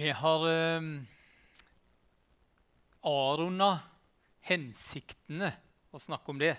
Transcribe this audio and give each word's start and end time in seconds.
Vi 0.00 0.10
har 0.10 0.44
eh, 0.48 0.80
avrunda 3.04 3.66
hensiktene 4.48 5.50
og 5.92 6.00
snakke 6.00 6.32
om 6.32 6.40
det. 6.40 6.54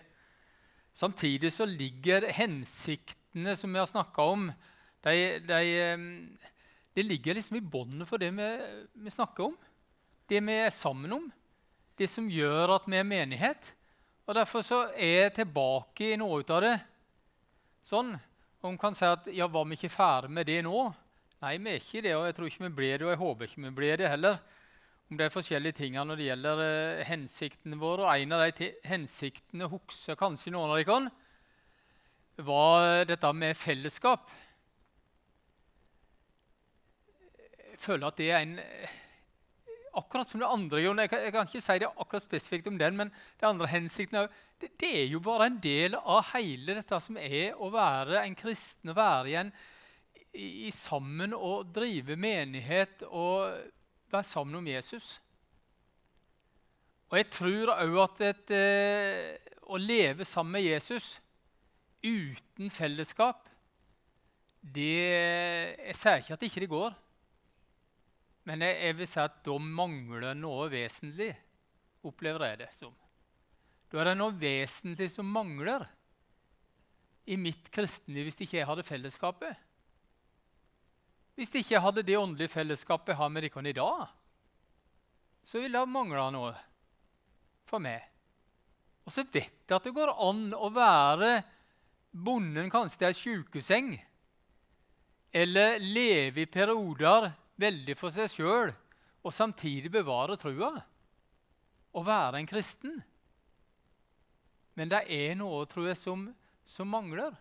Samtidig 0.94 1.50
så 1.50 1.66
ligger 1.66 2.28
hensiktene 2.38 3.56
som 3.58 3.74
vi 3.74 3.82
har 3.82 3.90
snakka 3.90 4.28
om, 4.36 4.46
de, 5.02 5.16
de, 5.42 5.58
eh, 5.74 6.06
de, 6.94 7.08
ligger 7.08 7.40
liksom 7.40 7.58
i 7.58 7.66
båndet 7.66 8.12
for 8.12 8.22
det 8.22 8.30
vi, 8.38 8.52
vi, 8.94 9.10
snakker 9.10 9.50
om. 9.50 9.58
Det 10.30 10.46
vi 10.46 10.62
er 10.62 10.70
sammen 10.70 11.18
om. 11.18 11.30
Det 11.98 12.14
som 12.14 12.30
gjør 12.30 12.78
at 12.78 12.86
vi 12.86 13.02
er 13.02 13.10
menighet. 13.10 13.74
Og 14.30 14.38
Derfor 14.38 14.62
så 14.62 14.84
er 14.94 15.16
jeg 15.24 15.38
tilbake 15.42 16.14
i 16.14 16.22
noe 16.22 16.44
av 16.46 16.68
det. 16.70 16.78
Sånn, 17.90 18.14
og 18.62 18.70
Man 18.70 18.78
kan 18.78 18.94
si 18.94 19.10
at 19.10 19.34
ja, 19.34 19.50
var 19.50 19.66
vi 19.66 19.82
ikke 19.82 19.98
ferdig 19.98 20.30
med 20.30 20.46
det 20.46 20.62
nå? 20.62 20.92
Nei, 21.42 21.56
vi 21.58 21.72
er 21.72 21.80
ikke 21.80 22.02
det, 22.06 22.12
og 22.14 22.28
jeg 22.28 22.36
tror 22.38 22.50
ikke 22.52 22.64
vi 22.68 22.76
blir 22.78 23.00
det, 23.00 23.06
og 23.08 23.12
jeg 23.16 23.18
håper 23.18 23.48
ikke 23.48 23.62
vi 23.64 23.70
blir 23.80 23.96
det 23.98 24.10
heller. 24.12 24.36
Om 25.10 25.18
er 25.26 25.32
forskjellige 25.34 25.78
ting 25.80 25.96
når 25.98 26.20
det 26.20 26.28
gjelder 26.28 26.62
eh, 26.66 27.00
hensiktene 27.08 27.80
våre. 27.82 28.06
og 28.06 28.14
En 28.14 28.36
av 28.38 28.44
de 28.60 28.68
hensiktene 28.86 29.70
husker 29.72 30.20
kanskje 30.20 30.54
noen 30.54 30.70
av 30.70 30.78
dere 30.78 32.46
var 32.46 33.08
dette 33.10 33.32
med 33.34 33.58
fellesskap. 33.58 34.30
Jeg 37.72 37.82
føler 37.88 38.08
at 38.12 38.22
det 38.22 38.30
er 38.30 38.46
en 38.46 38.60
Akkurat 39.98 40.30
som 40.30 40.40
det 40.40 40.48
andre 40.48 40.80
jeg, 40.80 41.10
kan, 41.12 41.20
jeg 41.20 41.34
kan 41.34 41.50
ikke 41.50 41.60
si 41.66 41.80
det 41.82 41.88
akkurat 41.90 42.24
spesifikt 42.24 42.68
om 42.70 42.78
den, 42.80 42.96
men 42.96 43.10
det 43.42 43.50
andre 43.50 43.68
hensikten 43.68 44.22
det, 44.62 44.70
det 44.80 44.92
er 45.02 45.10
jo 45.12 45.20
bare 45.20 45.50
en 45.50 45.58
del 45.60 45.98
av 46.00 46.30
hele 46.30 46.78
dette 46.78 47.02
som 47.04 47.18
er 47.20 47.58
å 47.60 47.68
være 47.74 48.22
en 48.22 48.38
kristen, 48.40 48.94
å 48.94 48.96
være 48.96 49.34
igjen 49.34 49.52
i, 50.34 50.68
i 50.68 50.72
sammen 50.76 51.36
og 51.36 51.72
drive 51.76 52.16
menighet 52.20 53.04
og 53.10 53.52
være 54.12 54.28
sammen 54.28 54.60
om 54.62 54.68
Jesus. 54.68 55.16
Og 57.12 57.20
jeg 57.20 57.28
tror 57.36 57.74
òg 57.76 57.98
at 58.06 58.24
et, 58.30 58.54
eh, 58.56 59.56
å 59.68 59.80
leve 59.80 60.26
sammen 60.28 60.60
med 60.60 60.68
Jesus 60.68 61.18
uten 62.02 62.72
fellesskap 62.74 63.48
det, 64.62 64.84
Jeg 65.82 65.96
sier 65.98 66.20
ikke 66.22 66.36
at 66.36 66.42
det 66.42 66.50
ikke 66.52 66.70
går, 66.70 66.94
men 68.46 68.62
jeg, 68.62 68.76
jeg 68.86 68.98
vil 69.00 69.08
si 69.10 69.20
at 69.22 69.40
da 69.46 69.56
mangler 69.58 70.36
noe 70.38 70.68
vesentlig, 70.70 71.32
opplever 72.06 72.46
jeg 72.46 72.60
det 72.62 72.70
som. 72.78 72.94
Da 73.90 74.02
er 74.02 74.12
det 74.12 74.20
noe 74.20 74.38
vesentlig 74.38 75.10
som 75.12 75.28
mangler 75.34 75.88
i 77.26 77.38
mitt 77.42 77.68
kristenliv 77.74 78.30
hvis 78.30 78.40
ikke 78.46 78.60
jeg 78.60 78.70
hadde 78.70 78.86
fellesskapet. 78.86 79.58
Hvis 81.42 81.50
de 81.50 81.64
ikke 81.64 81.80
hadde 81.82 82.04
det 82.06 82.20
åndelige 82.20 82.54
fellesskapet 82.54 83.16
jeg 83.16 83.18
har 83.18 83.30
med 83.34 83.42
dere 83.42 83.70
i 83.72 83.74
dag, 83.74 84.02
så 85.42 85.58
ville 85.58 85.80
det 85.80 85.90
mangla 85.90 86.28
noe 86.30 86.52
for 87.66 87.82
meg. 87.82 88.04
Og 89.02 89.10
så 89.10 89.24
vet 89.26 89.50
jeg 89.50 89.74
at 89.74 89.88
det 89.88 89.94
går 89.96 90.12
an 90.22 90.52
å 90.54 90.70
være 90.70 91.32
bonden 92.14 92.70
kanskje 92.70 93.00
til 93.00 93.08
ei 93.08 93.18
sjukeseng, 93.18 93.90
eller 95.34 95.82
leve 95.82 96.44
i 96.44 96.52
perioder 96.60 97.32
veldig 97.58 97.98
for 97.98 98.14
seg 98.14 98.30
sjøl 98.30 98.76
og 99.26 99.34
samtidig 99.34 99.90
bevare 99.98 100.38
trua 100.38 100.76
og 100.78 102.06
være 102.06 102.38
en 102.38 102.52
kristen. 102.54 103.02
Men 104.78 104.94
det 104.94 105.08
er 105.10 105.34
noe 105.42 105.66
tror 105.66 105.90
jeg, 105.90 105.98
som, 105.98 106.28
som 106.70 106.94
mangler. 106.94 107.34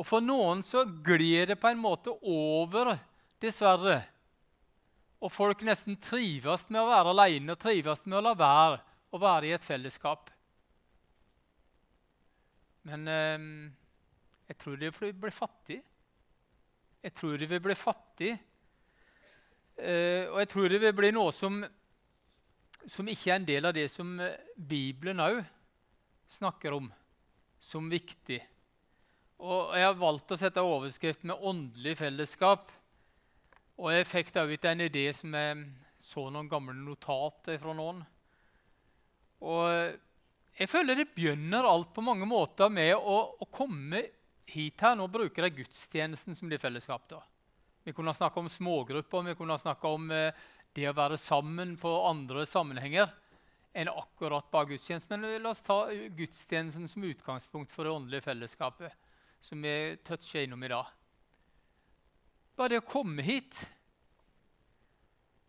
Og 0.00 0.08
for 0.08 0.24
noen 0.24 0.64
så 0.64 0.86
glir 1.04 1.52
det 1.52 1.60
på 1.60 1.68
en 1.68 1.84
måte 1.84 2.16
over, 2.24 2.94
dessverre. 3.42 4.00
Og 5.20 5.32
folk 5.32 5.64
nesten 5.66 5.98
trives 6.00 6.66
med 6.68 6.80
å 6.80 6.90
være 6.90 7.12
alene 7.12 7.54
og 7.54 7.60
trives 7.60 8.04
med 8.06 8.20
å 8.20 8.24
la 8.30 8.34
være 8.38 8.80
å 9.10 9.18
være 9.20 9.48
i 9.48 9.54
et 9.56 9.66
fellesskap. 9.66 10.30
Men 12.86 13.08
eh, 13.10 13.48
jeg 14.50 14.58
tror 14.60 14.78
de 14.80 14.92
vil 14.94 15.16
bli 15.24 15.32
fattige. 15.34 15.82
Jeg 17.00 17.16
tror 17.16 17.36
de 17.40 17.48
vil 17.50 17.62
bli 17.64 17.76
fattige. 17.76 18.38
Eh, 19.80 20.28
og 20.30 20.40
jeg 20.42 20.50
tror 20.52 20.68
det 20.68 20.80
vil 20.82 20.96
bli 20.96 21.10
noe 21.16 21.32
som, 21.34 21.60
som 22.84 23.08
ikke 23.08 23.32
er 23.32 23.40
en 23.40 23.48
del 23.48 23.68
av 23.68 23.76
det 23.76 23.88
som 23.92 24.14
Bibelen 24.54 25.22
òg 25.24 25.40
snakker 26.30 26.76
om 26.76 26.90
som 27.60 27.88
viktig. 27.92 28.40
Og 29.40 29.72
jeg 29.76 29.86
har 29.86 29.96
valgt 29.96 30.32
å 30.32 30.38
sette 30.38 30.64
overskrift 30.64 31.24
med 31.24 31.36
'åndelig 31.36 31.96
fellesskap'. 31.96 32.68
Og 33.80 33.88
jeg 33.94 34.08
fikk 34.08 34.34
da 34.34 34.44
ut 34.44 34.66
en 34.68 34.84
idé 34.84 35.06
som 35.16 35.32
jeg 35.32 35.64
så 36.00 36.26
noen 36.28 36.48
gamle 36.48 36.74
notater 36.76 37.56
fra 37.60 37.72
noen. 37.76 38.02
Og 39.40 39.64
jeg 40.58 40.68
føler 40.68 40.98
det 40.98 41.12
begynner 41.14 41.64
alt 41.64 41.94
på 41.96 42.04
mange 42.04 42.28
måter 42.28 42.68
med 42.72 42.92
å, 42.98 43.16
å 43.40 43.48
komme 43.48 44.02
hit 44.50 44.84
her. 44.84 44.98
Nå 45.00 45.08
bruker 45.08 45.46
jeg 45.46 45.62
gudstjenesten 45.62 46.36
som 46.36 46.52
det 46.52 46.60
fellesskap. 46.60 47.08
da. 47.08 47.22
Vi 47.86 47.96
kunne 47.96 48.12
snakke 48.16 48.42
om 48.42 48.52
smågrupper, 48.52 49.30
vi 49.30 49.38
kunne 49.38 49.56
snakke 49.58 49.88
om 49.88 50.10
eh, 50.12 50.36
det 50.76 50.90
å 50.90 50.96
være 50.96 51.16
sammen 51.20 51.78
på 51.80 51.94
andre 52.04 52.44
sammenhenger 52.46 53.08
enn 53.72 53.88
akkurat 53.88 54.50
bare 54.52 54.74
gudstjenesten. 54.74 55.16
Men 55.16 55.40
la 55.40 55.54
oss 55.54 55.64
ta 55.64 55.86
gudstjenesten 55.88 56.88
som 56.90 57.08
utgangspunkt 57.08 57.72
for 57.72 57.88
det 57.88 57.96
åndelige 57.96 58.28
fellesskapet 58.28 58.92
som 59.40 59.62
vi 59.64 59.96
toucher 60.04 60.44
innom 60.44 60.68
i 60.68 60.74
dag. 60.74 60.99
Bare 62.60 62.74
det 62.74 62.82
å 62.82 62.84
komme 62.84 63.24
hit. 63.24 63.56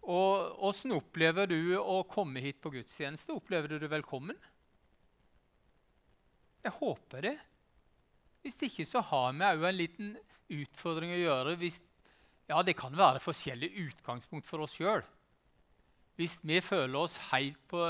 Og 0.07 0.61
Åssen 0.63 0.93
opplever 0.95 1.49
du 1.51 1.75
å 1.75 1.97
komme 2.07 2.39
hit 2.39 2.61
på 2.63 2.71
gudstjeneste? 2.71 3.35
Opplever 3.35 3.73
du 3.73 3.81
det 3.81 3.89
velkommen? 3.91 4.37
Jeg 6.63 6.71
håper 6.77 7.25
det. 7.25 7.33
Hvis 8.45 8.55
ikke 8.63 8.85
så 8.87 9.01
har 9.09 9.35
vi 9.35 9.43
òg 9.49 9.65
en 9.67 9.75
liten 9.81 10.13
utfordring 10.55 11.11
å 11.17 11.19
gjøre. 11.19 11.57
Hvis, 11.59 11.81
ja, 12.47 12.61
Det 12.63 12.77
kan 12.79 12.95
være 12.95 13.19
forskjellig 13.19 13.73
utgangspunkt 13.89 14.47
for 14.47 14.63
oss 14.63 14.77
sjøl. 14.79 15.03
Hvis 16.15 16.37
vi 16.47 16.63
føler 16.63 16.95
oss 16.95 17.19
helt 17.33 17.59
på, 17.67 17.83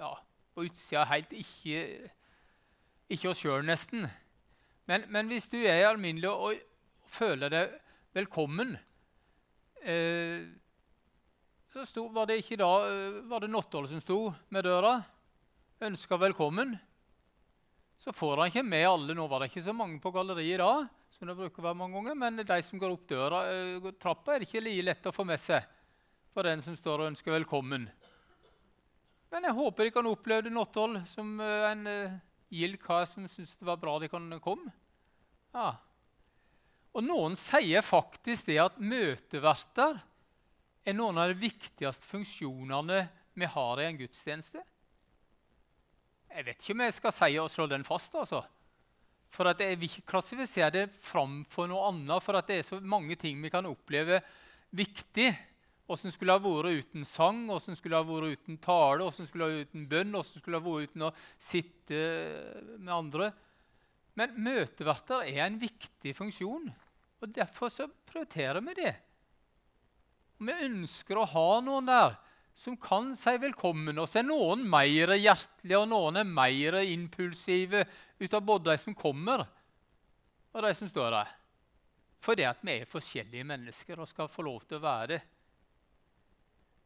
ja, 0.00 0.10
på 0.54 0.66
utsida, 0.66 1.06
helt 1.06 1.30
ikke, 1.38 2.10
ikke 3.14 3.30
oss 3.30 3.46
sjøl, 3.46 3.62
nesten, 3.62 4.08
men, 4.90 5.06
men, 5.06 5.30
hvis 5.30 5.46
du 5.54 5.60
er 5.62 5.86
alminnelig 5.86 6.34
og, 6.34 6.58
og 6.58 7.10
føler 7.14 7.52
deg 7.52 7.80
velkommen 8.14 8.76
eh, 9.82 10.46
så 11.72 11.86
sto, 11.86 12.08
Var 12.08 12.28
det 12.30 12.36
ikke 12.44 12.60
da 12.60 12.70
eh, 12.86 13.16
var 13.26 13.42
det 13.42 13.50
Nottål 13.50 13.88
som 13.90 14.02
sto 14.02 14.18
med 14.54 14.62
døra? 14.68 15.00
Ønska 15.82 16.16
velkommen. 16.22 16.76
Så 17.98 18.12
får 18.14 18.38
han 18.38 18.52
ikke 18.52 18.62
med 18.62 18.86
alle. 18.86 19.16
Nå 19.18 19.24
var 19.26 19.42
det 19.42 19.48
ikke 19.50 19.64
så 19.66 19.74
mange 19.74 19.98
på 19.98 20.12
galleriet 20.14 20.62
da, 20.62 20.84
som 21.10 21.26
det 21.26 21.34
bruker 21.34 21.58
å 21.58 21.66
være 21.66 21.78
mange 21.80 21.98
ganger, 21.98 22.18
men 22.20 22.38
de 22.46 22.58
som 22.62 22.78
går 22.78 22.94
opp 22.94 23.08
døra, 23.10 23.40
uh, 23.50 23.88
trappa, 23.98 24.36
er 24.36 24.44
det 24.44 24.48
ikke 24.48 24.62
like 24.62 24.84
lett 24.86 25.08
å 25.10 25.12
få 25.14 25.26
med 25.26 25.42
seg 25.42 25.66
for 26.30 26.46
den 26.46 26.62
som 26.62 26.76
står 26.78 27.02
og 27.02 27.10
ønsker 27.10 27.34
velkommen. 27.34 27.88
Men 29.34 29.48
jeg 29.48 29.58
håper 29.58 29.88
de 29.88 29.94
kan 29.96 30.10
oppleve 30.12 30.54
Nottål 30.54 31.00
som 31.10 31.34
en 31.42 31.82
gild 32.54 32.78
kar 32.82 33.10
som 33.10 33.26
syntes 33.26 33.58
det 33.58 33.66
var 33.66 33.82
bra 33.82 33.98
de 33.98 34.12
kan 34.12 34.30
komme. 34.38 34.70
Ja. 35.50 35.74
Og 36.94 37.02
noen 37.02 37.34
sier 37.38 37.82
faktisk 37.82 38.46
det 38.46 38.60
at 38.62 38.76
møteverter 38.78 39.98
er 40.84 40.94
noen 40.94 41.18
av 41.18 41.32
de 41.32 41.40
viktigste 41.40 42.06
funksjonene 42.06 43.00
vi 43.34 43.48
har 43.50 43.80
i 43.82 43.88
en 43.88 43.98
gudstjeneste. 43.98 44.62
Jeg 46.34 46.46
vet 46.46 46.60
ikke 46.60 46.74
om 46.76 46.84
jeg 46.84 46.94
skal 46.96 47.14
si 47.14 47.30
og 47.38 47.50
slå 47.50 47.66
den 47.70 47.86
fast. 47.86 48.14
altså. 48.14 48.44
For 49.30 49.50
at 49.50 49.60
Jeg 49.60 49.78
vil 49.78 49.90
ikke 49.90 50.10
klassifisere 50.12 50.70
det 50.70 50.84
framfor 51.02 51.66
noe 51.70 51.88
annet, 51.90 52.22
for 52.22 52.38
at 52.38 52.46
det 52.46 52.60
er 52.60 52.68
så 52.68 52.78
mange 52.80 53.16
ting 53.18 53.42
vi 53.42 53.50
kan 53.50 53.66
oppleve 53.66 54.20
viktig. 54.70 55.32
Åssen 55.90 56.14
skulle 56.14 56.32
det 56.32 56.40
ha 56.40 56.46
vært 56.46 56.86
uten 56.86 57.04
sang, 57.04 57.48
åssen 57.50 57.76
skulle 57.76 57.98
det 57.98 58.06
ha 58.06 58.08
vært 58.08 58.38
uten 58.38 58.60
tale, 58.62 59.04
åssen 59.04 59.26
skulle 59.26 59.44
det 59.44 59.50
ha 59.50 59.58
vært 59.58 59.72
uten 59.72 59.88
bønn, 59.90 60.14
åssen 60.14 60.40
skulle 60.40 60.56
det 60.56 60.62
ha 60.62 60.70
vært 60.70 60.88
uten 60.88 61.06
å 61.08 61.10
sitte 61.36 61.98
med 62.78 62.94
andre. 62.94 63.32
Men 64.14 64.38
møteverter 64.46 65.26
er 65.26 65.42
en 65.44 65.58
viktig 65.60 66.14
funksjon, 66.16 66.70
og 67.24 67.32
derfor 67.32 67.72
så 67.72 67.88
prioriterer 68.08 68.60
vi 68.64 68.76
det. 68.76 68.94
Vi 70.44 70.54
ønsker 70.66 71.18
å 71.18 71.28
ha 71.30 71.48
noen 71.64 71.88
der 71.88 72.16
som 72.54 72.76
kan 72.78 73.12
si 73.18 73.34
velkommen. 73.42 73.98
Og 73.98 74.08
så 74.08 74.20
er 74.20 74.28
noen 74.28 74.62
mer 74.70 75.14
hjertelige, 75.16 75.80
og 75.80 75.88
noen 75.90 76.20
er 76.20 76.28
mer 76.28 76.78
impulsive 76.84 77.84
ut 78.20 78.36
av 78.36 78.44
både 78.46 78.70
de 78.70 78.82
som 78.82 78.96
kommer, 78.96 79.42
og 80.54 80.66
de 80.66 80.74
som 80.78 80.90
står 80.90 81.16
der. 81.16 81.32
Fordi 82.24 82.46
at 82.48 82.62
vi 82.64 82.78
er 82.78 82.88
forskjellige 82.88 83.46
mennesker 83.48 84.00
og 84.00 84.08
skal 84.08 84.30
få 84.32 84.46
lov 84.46 84.62
til 84.68 84.78
å 84.78 84.84
være 84.84 85.08
det. 85.16 85.22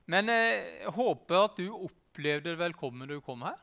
Men 0.08 0.32
eh, 0.32 0.84
jeg 0.86 0.94
håper 0.96 1.42
at 1.44 1.58
du 1.60 1.66
opplevde 1.68 2.54
det 2.54 2.60
velkommen 2.62 3.10
du 3.10 3.18
kom 3.22 3.44
her. 3.44 3.58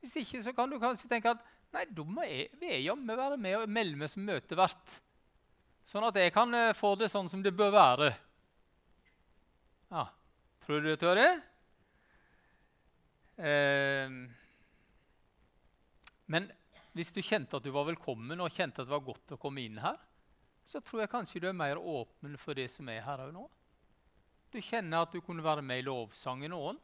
Hvis 0.00 0.12
ikke 0.20 0.42
så 0.44 0.52
kan 0.56 0.70
du 0.70 0.76
kanskje 0.80 1.08
tenke 1.08 1.32
at 1.32 1.40
nei, 1.74 1.86
da 1.88 2.04
må 2.04 2.26
jeg, 2.28 2.50
jeg 2.60 2.84
jammen 2.84 3.16
være 3.16 3.38
med 3.40 3.56
og 3.56 3.72
melde 3.72 3.98
meg 4.00 4.12
som 4.12 4.26
møtevert. 4.26 5.00
Sånn 5.88 6.06
at 6.06 6.18
jeg 6.20 6.32
kan 6.34 6.52
eh, 6.54 6.74
få 6.76 6.94
det 6.98 7.10
sånn 7.12 7.30
som 7.30 7.42
det 7.42 7.54
bør 7.56 7.72
være. 7.74 8.10
Ja, 9.90 10.06
tror 10.64 10.82
du 10.82 10.90
du 10.92 11.00
tør 11.00 11.18
det? 11.18 11.30
Eh, 13.40 14.12
men 16.30 16.50
hvis 16.94 17.12
du 17.14 17.22
kjente 17.22 17.58
at 17.58 17.64
du 17.64 17.72
var 17.74 17.88
velkommen 17.88 18.42
og 18.42 18.52
kjente 18.54 18.82
at 18.82 18.88
det 18.88 18.94
var 18.94 19.06
godt 19.06 19.34
å 19.34 19.40
komme 19.40 19.64
inn 19.64 19.80
her, 19.82 19.98
så 20.66 20.82
tror 20.84 21.04
jeg 21.04 21.12
kanskje 21.12 21.42
du 21.42 21.48
er 21.50 21.56
mer 21.56 21.80
åpen 21.80 22.36
for 22.38 22.54
det 22.58 22.68
som 22.70 22.88
er 22.92 23.02
her 23.06 23.24
òg 23.24 23.32
nå. 23.34 23.46
Du 24.50 24.58
kjenner 24.62 25.04
at 25.04 25.12
du 25.14 25.22
kunne 25.22 25.44
være 25.46 25.62
med 25.62 25.82
i 25.82 25.86
lovsangen 25.86 26.54
òg. 26.54 26.78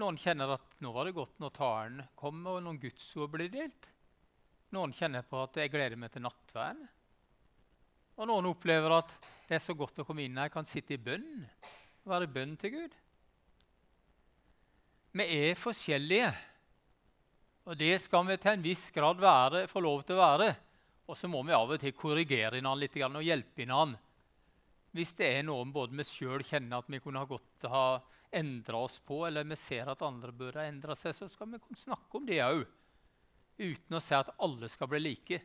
Noen 0.00 0.18
kjenner 0.18 0.54
at 0.54 0.78
nå 0.82 0.92
var 0.94 1.06
det 1.06 1.16
godt 1.16 1.40
når 1.42 1.52
talen 1.56 2.04
kom, 2.18 2.38
og 2.46 2.62
noen 2.64 2.78
gudsord 2.82 3.30
blir 3.34 3.50
delt. 3.52 3.90
Noen 4.74 4.94
kjenner 4.94 5.26
på 5.26 5.38
at 5.42 5.58
jeg 5.58 5.72
gleder 5.72 5.98
meg 5.98 6.12
til 6.14 6.24
nattverden. 6.24 6.86
Og 8.20 8.28
noen 8.28 8.50
opplever 8.50 8.92
at 8.92 9.12
det 9.48 9.56
er 9.56 9.62
så 9.64 9.72
godt 9.72 10.02
å 10.02 10.04
komme 10.04 10.26
inn 10.26 10.36
her, 10.36 10.50
jeg 10.50 10.52
kan 10.52 10.66
sitte 10.68 10.92
i 10.92 11.00
bønn. 11.00 11.40
Være 12.04 12.28
bønn 12.28 12.52
til 12.60 12.74
Gud. 12.74 12.96
Vi 15.16 15.24
er 15.24 15.56
forskjellige, 15.58 16.28
og 17.64 17.78
det 17.80 17.94
skal 18.04 18.28
vi 18.28 18.36
til 18.40 18.52
en 18.52 18.66
viss 18.66 18.84
grad 18.92 19.22
være, 19.22 19.64
få 19.70 19.80
lov 19.82 20.04
til 20.04 20.18
å 20.18 20.20
være. 20.20 20.50
Og 21.08 21.16
så 21.18 21.30
må 21.32 21.40
vi 21.48 21.56
av 21.56 21.72
og 21.72 21.80
til 21.80 21.96
korrigere 21.96 22.60
hverandre 22.60 22.84
litt 22.84 22.98
og 23.08 23.24
hjelpe 23.24 23.64
hverandre. 23.64 24.02
Hvis 24.94 25.14
det 25.16 25.30
er 25.38 25.46
noe 25.46 25.64
både 25.70 25.96
vi 25.96 26.06
sjøl 26.06 26.44
kjenner 26.44 26.82
at 26.82 26.90
vi 26.90 27.00
kunne 27.02 27.22
ha 27.22 27.30
godt 27.30 27.66
ha 27.72 27.84
endra 28.36 28.84
oss 28.84 28.98
på, 29.00 29.22
eller 29.26 29.48
vi 29.48 29.58
ser 29.58 29.88
at 29.90 30.04
andre 30.06 30.34
bør 30.34 30.60
ha 30.60 30.68
endra 30.68 30.96
seg, 30.98 31.16
så 31.16 31.30
skal 31.30 31.50
vi 31.54 31.62
kunne 31.62 31.78
snakke 31.78 32.20
om 32.20 32.28
det 32.28 32.42
òg. 32.44 32.62
Uten 33.60 33.96
å 33.96 34.02
si 34.02 34.14
at 34.18 34.34
alle 34.36 34.68
skal 34.70 34.92
bli 34.92 35.02
like. 35.08 35.40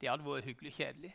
Det 0.00 0.10
hadde 0.10 0.26
vært 0.26 0.48
hyggelig 0.48 0.74
kjedelig. 0.74 1.14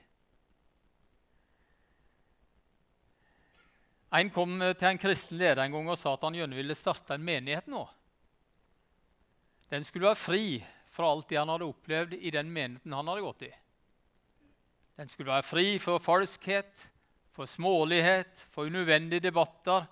En 4.13 4.29
kom 4.29 4.59
til 4.61 4.87
en 4.89 5.01
kristen 5.01 5.39
leder 5.39 5.63
en 5.63 5.73
gang 5.73 5.89
og 5.89 5.97
sa 5.97 6.13
at 6.13 6.23
han 6.27 6.37
gjerne 6.37 6.57
ville 6.57 6.77
starte 6.77 7.15
en 7.15 7.25
menighet 7.25 7.69
nå. 7.71 7.81
Den 9.73 9.85
skulle 9.87 10.11
være 10.11 10.21
fri 10.21 10.47
fra 10.93 11.09
alt 11.09 11.31
det 11.31 11.39
han 11.39 11.49
hadde 11.49 11.65
opplevd 11.65 12.13
i 12.19 12.33
den 12.33 12.51
menigheten 12.53 12.93
han 12.93 13.09
hadde 13.09 13.25
gått 13.25 13.47
i. 13.47 13.51
Den 15.01 15.09
skulle 15.09 15.33
være 15.33 15.47
fri 15.47 15.67
for 15.81 16.03
falskhet, 16.03 16.89
for 17.33 17.49
smålighet, 17.49 18.45
for 18.53 18.69
unødvendige 18.69 19.25
debatter. 19.31 19.87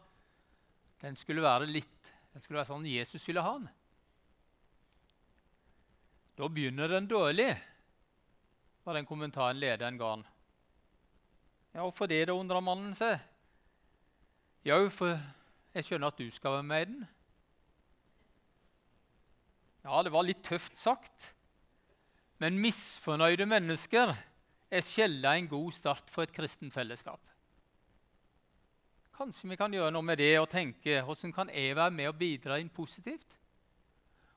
Den 1.01 1.17
skulle 1.17 1.41
være 1.41 1.65
litt 1.65 2.01
den 2.31 2.44
skulle 2.44 2.62
være 2.62 2.71
sånn 2.71 2.88
Jesus 2.88 3.24
ville 3.27 3.44
ha 3.44 3.56
den. 3.57 3.67
Da 6.39 6.47
begynner 6.47 6.94
den 6.94 7.09
dårlig, 7.12 7.50
var 8.85 8.97
den 8.97 9.07
kommentaren 9.07 9.59
lederen 9.59 10.00
ga 10.00 10.13
han. 10.15 10.24
Ja, 11.75 11.83
hvorfor 11.83 12.07
det, 12.12 12.24
da, 12.27 12.35
undra 12.35 12.62
mannen 12.63 12.95
seg. 12.97 13.19
Ja, 14.61 14.77
for 14.93 15.15
jeg 15.73 15.85
skjønner 15.87 16.11
at 16.11 16.19
du 16.21 16.27
skal 16.29 16.59
være 16.59 16.67
med 16.69 16.81
i 16.81 16.89
den. 16.91 17.05
Ja, 19.81 20.01
det 20.05 20.11
var 20.13 20.25
litt 20.27 20.43
tøft 20.45 20.77
sagt. 20.77 21.31
Men 22.41 22.59
misfornøyde 22.61 23.47
mennesker 23.49 24.13
er 24.71 24.85
sjelden 24.85 25.43
en 25.43 25.49
god 25.49 25.73
start 25.73 26.09
for 26.13 26.25
et 26.25 26.33
kristent 26.35 26.73
fellesskap. 26.73 27.21
Kanskje 29.17 29.49
vi 29.51 29.57
kan 29.57 29.73
gjøre 29.73 29.91
noe 29.93 30.05
med 30.05 30.21
det 30.21 30.33
og 30.39 30.49
tenke 30.49 31.01
hvordan 31.05 31.33
kan 31.35 31.51
jeg 31.53 31.75
være 31.77 31.93
med 31.93 32.09
og 32.09 32.17
bidra 32.17 32.57
inn 32.61 32.71
positivt? 32.73 33.37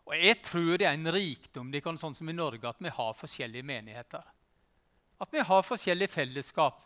Og 0.05 0.17
Jeg 0.17 0.41
tror 0.44 0.77
det 0.77 0.87
er 0.88 0.97
en 0.99 1.12
rikdom 1.12 1.70
det 1.73 1.81
kan, 1.85 1.97
sånn 1.97 2.17
som 2.17 2.29
i 2.29 2.37
Norge, 2.37 2.69
at 2.69 2.81
vi 2.81 2.93
har 2.93 3.17
forskjellige 3.17 3.65
menigheter. 3.65 4.25
At 5.20 5.32
vi 5.32 5.41
har 5.41 5.65
forskjellige 5.65 6.12
fellesskap. 6.12 6.82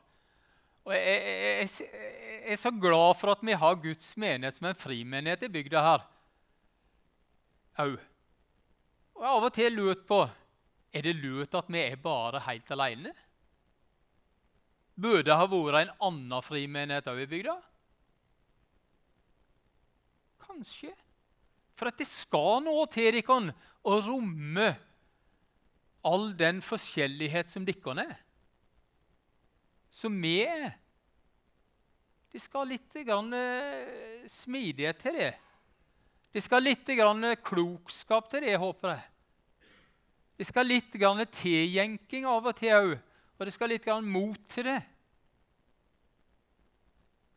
Og 0.87 0.95
jeg, 0.95 1.19
jeg, 1.19 1.71
jeg, 1.83 2.28
er 2.43 2.59
så 2.61 2.71
glad 2.71 3.17
for 3.19 3.33
at 3.33 3.43
vi 3.45 3.57
har 3.57 3.81
Guds 3.83 4.13
menighet 4.21 4.57
som 4.59 4.69
en 4.71 4.79
frimenighet 4.79 5.47
i 5.47 5.53
bygda 5.53 5.83
her 5.85 6.07
Au. 7.79 7.95
Og 9.15 9.23
jeg 9.23 9.31
av 9.31 9.47
og 9.47 9.55
til 9.55 9.77
lurt 9.79 10.05
på 10.07 10.19
er 10.95 11.05
det 11.05 11.15
lurt 11.19 11.55
at 11.55 11.69
vi 11.71 11.81
er 11.83 11.99
bare 12.03 12.41
helt 12.47 12.71
alene. 12.75 13.13
Burde 14.99 15.29
det 15.29 15.37
ha 15.39 15.47
vært 15.47 15.85
en 15.85 15.93
annen 16.09 16.43
frimenighet 16.43 17.11
òg 17.11 17.23
i 17.23 17.29
bygda? 17.31 17.55
Kanskje. 20.49 20.91
For 21.79 21.91
at 21.91 22.01
det 22.01 22.09
skal 22.11 22.65
noe 22.67 22.89
til 22.91 23.13
dere 23.15 23.39
å 23.87 24.01
romme 24.03 24.73
all 26.09 26.33
den 26.39 26.59
forskjellighet 26.65 27.51
som 27.53 27.67
dere 27.69 28.09
er. 28.09 28.19
Som 29.91 30.19
vi 30.23 30.41
er. 30.47 30.75
Det 32.39 32.45
skal 32.45 32.69
litt 32.71 32.95
grann, 33.03 33.33
eh, 33.35 34.27
smidighet 34.31 34.99
til 35.03 35.17
det. 35.19 35.33
Det 36.31 36.43
skal 36.45 36.63
litt 36.63 36.87
klokskap 37.43 38.31
til 38.31 38.45
det, 38.47 38.55
håper 38.55 38.93
jeg. 38.93 39.03
Det 40.39 40.47
skal 40.47 40.67
litt 40.71 40.93
tiljenking 41.35 42.27
av 42.31 42.47
og 42.47 42.55
til 42.55 42.71
òg, 42.71 42.93
og 43.41 43.45
det 43.45 43.53
skal 43.53 43.69
litt 43.69 43.87
mot 44.05 44.39
til 44.47 44.65
det. 44.71 44.83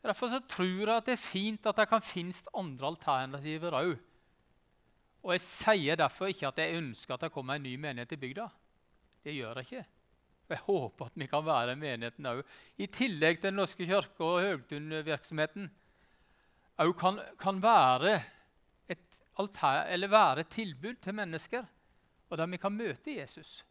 Derfor 0.03 0.39
tror 0.47 0.67
jeg 0.67 0.89
at 0.89 1.05
det 1.05 1.13
er 1.13 1.29
fint 1.31 1.65
at 1.65 1.77
det 1.77 1.89
kan 1.89 2.01
finnes 2.01 2.43
andre 2.53 2.85
alternativer 2.85 3.71
òg. 3.71 3.97
Og 5.23 5.31
jeg 5.33 5.41
sier 5.41 5.95
derfor 5.95 6.27
ikke 6.27 6.47
at 6.47 6.57
jeg 6.59 6.77
ønsker 6.77 7.15
at 7.15 7.21
det 7.21 7.33
kommer 7.33 7.55
en 7.55 7.63
ny 7.63 7.75
menighet 7.75 8.11
i 8.11 8.21
bygda. 8.21 8.51
Det 9.23 9.33
gjør 9.33 9.63
jeg 9.63 9.65
ikke. 9.65 9.85
Jeg 10.51 10.65
håper 10.67 11.09
at 11.09 11.17
vi 11.19 11.27
kan 11.31 11.45
være 11.45 11.77
menigheten 11.79 12.27
òg. 12.27 12.43
I 12.77 12.87
tillegg 12.91 13.39
til 13.39 13.49
Den 13.49 13.59
norske 13.61 13.87
kirke 13.87 14.25
og 14.25 14.41
Høgtun-virksomheten 14.43 15.69
òg 16.81 16.93
kan, 16.99 17.19
kan 17.39 17.61
være 17.63 18.19
alter, 19.39 19.85
eller 19.93 20.11
være 20.11 20.43
et 20.43 20.51
tilbud 20.53 20.99
til 21.01 21.15
mennesker, 21.15 21.65
og 22.29 22.37
der 22.37 22.49
vi 22.51 22.59
kan 22.61 22.75
møte 22.75 23.15
Jesus. 23.15 23.61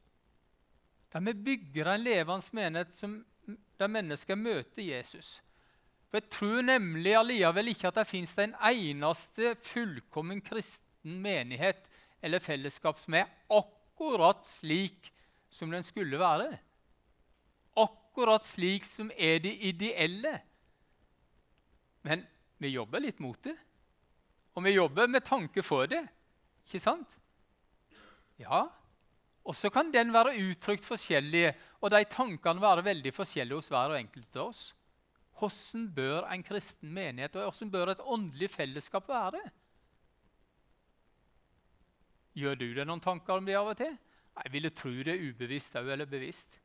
Der 1.13 1.21
vi 1.21 1.35
bygger 1.35 1.95
en 1.95 2.05
levende 2.05 2.57
menighet 2.57 2.95
som, 2.95 3.25
der 3.79 3.87
mennesker 3.87 4.35
møter 4.35 4.83
Jesus. 4.83 5.41
For 6.11 6.19
Jeg 6.19 6.31
tror 6.31 6.63
nemlig 6.63 7.15
alliavel 7.17 7.71
ikke 7.71 7.89
at 7.89 8.01
det 8.01 8.07
fins 8.07 8.35
en 8.39 8.55
eneste 8.55 9.55
fullkommen 9.63 10.41
kristen 10.43 11.21
menighet 11.23 11.87
eller 12.23 12.43
fellesskap 12.43 12.99
som 12.99 13.15
er 13.15 13.31
akkurat 13.51 14.43
slik 14.47 15.13
som 15.51 15.71
den 15.71 15.83
skulle 15.87 16.19
være. 16.19 16.59
Akkurat 18.21 18.45
slik 18.45 18.85
som 18.85 19.09
er 19.17 19.39
det 19.41 19.55
ideelle. 19.65 20.35
Men 22.05 22.27
vi 22.61 22.75
jobber 22.75 23.01
litt 23.01 23.17
mot 23.25 23.39
det. 23.41 23.55
Og 24.53 24.67
vi 24.67 24.75
jobber 24.75 25.09
med 25.09 25.25
tanke 25.25 25.65
for 25.65 25.89
det. 25.89 26.03
Ikke 26.67 26.83
sant? 26.85 27.17
Ja. 28.37 28.67
Og 29.41 29.57
så 29.57 29.73
kan 29.73 29.89
den 29.89 30.13
være 30.13 30.37
uttrykt 30.37 30.85
forskjellig, 30.85 31.55
og 31.81 31.97
de 31.97 32.05
tankene 32.13 32.61
være 32.61 32.85
veldig 32.91 33.17
forskjellige 33.17 33.57
hos 33.57 33.73
hver 33.73 33.97
og 33.97 34.03
enkelt 34.03 34.37
av 34.37 34.53
oss. 34.53 34.63
Hvordan 35.41 35.91
bør 35.97 36.29
en 36.29 36.45
kristen 36.45 36.93
menighet 36.93 37.41
og 37.41 37.49
hvordan 37.49 37.73
bør 37.73 37.97
et 37.97 38.05
åndelig 38.05 38.53
fellesskap 38.53 39.09
være? 39.09 39.47
Gjør 42.37 42.61
du 42.61 42.69
deg 42.69 42.85
noen 42.85 43.01
tanker 43.01 43.41
om 43.41 43.49
det 43.49 43.57
av 43.57 43.73
og 43.73 43.81
til? 43.81 43.97
Jeg 44.45 44.53
ville 44.53 44.77
tro 44.77 44.93
det 44.93 45.17
er 45.17 45.31
ubevisst 45.31 45.81
eller 45.81 46.05
bevisst. 46.05 46.61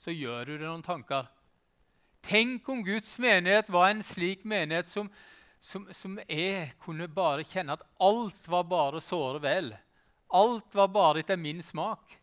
Så 0.00 0.12
gjør 0.12 0.44
du 0.44 0.56
deg 0.56 0.66
noen 0.66 0.84
tanker. 0.84 1.30
Tenk 2.26 2.68
om 2.68 2.82
Guds 2.84 3.16
menighet 3.22 3.68
var 3.70 3.90
en 3.90 4.02
slik 4.04 4.44
menighet 4.44 4.88
som 4.90 5.10
som, 5.66 5.88
som, 5.92 6.18
jeg 6.28 6.74
kunne 6.82 7.08
bare 7.10 7.44
kjenne 7.46 7.74
at 7.76 7.82
alt 8.02 8.46
var 8.50 8.66
bare 8.70 9.00
såre 9.02 9.40
vel. 9.42 9.72
Alt 10.36 10.74
var 10.76 10.92
bare 10.92 11.22
etter 11.22 11.38
min 11.40 11.62
smak. 11.64 12.16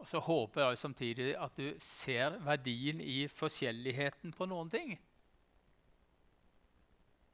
Og 0.00 0.08
så 0.08 0.20
håper 0.20 0.66
jeg 0.66 0.80
samtidig 0.82 1.30
at 1.40 1.56
du 1.56 1.70
ser 1.80 2.36
verdien 2.44 3.00
i 3.00 3.24
forskjelligheten 3.32 4.34
på 4.36 4.48
noen 4.50 4.72
ting. 4.72 4.96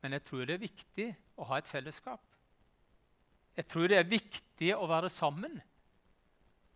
Men 0.01 0.15
jeg 0.17 0.27
tror 0.29 0.47
det 0.47 0.57
er 0.57 0.69
viktig 0.69 1.09
å 1.41 1.49
ha 1.51 1.59
et 1.59 1.69
fellesskap. 1.71 2.23
Jeg 3.59 3.67
tror 3.69 3.91
det 3.91 3.99
er 3.99 4.09
viktig 4.09 4.71
å 4.77 4.87
være 4.89 5.11
sammen. 5.13 5.59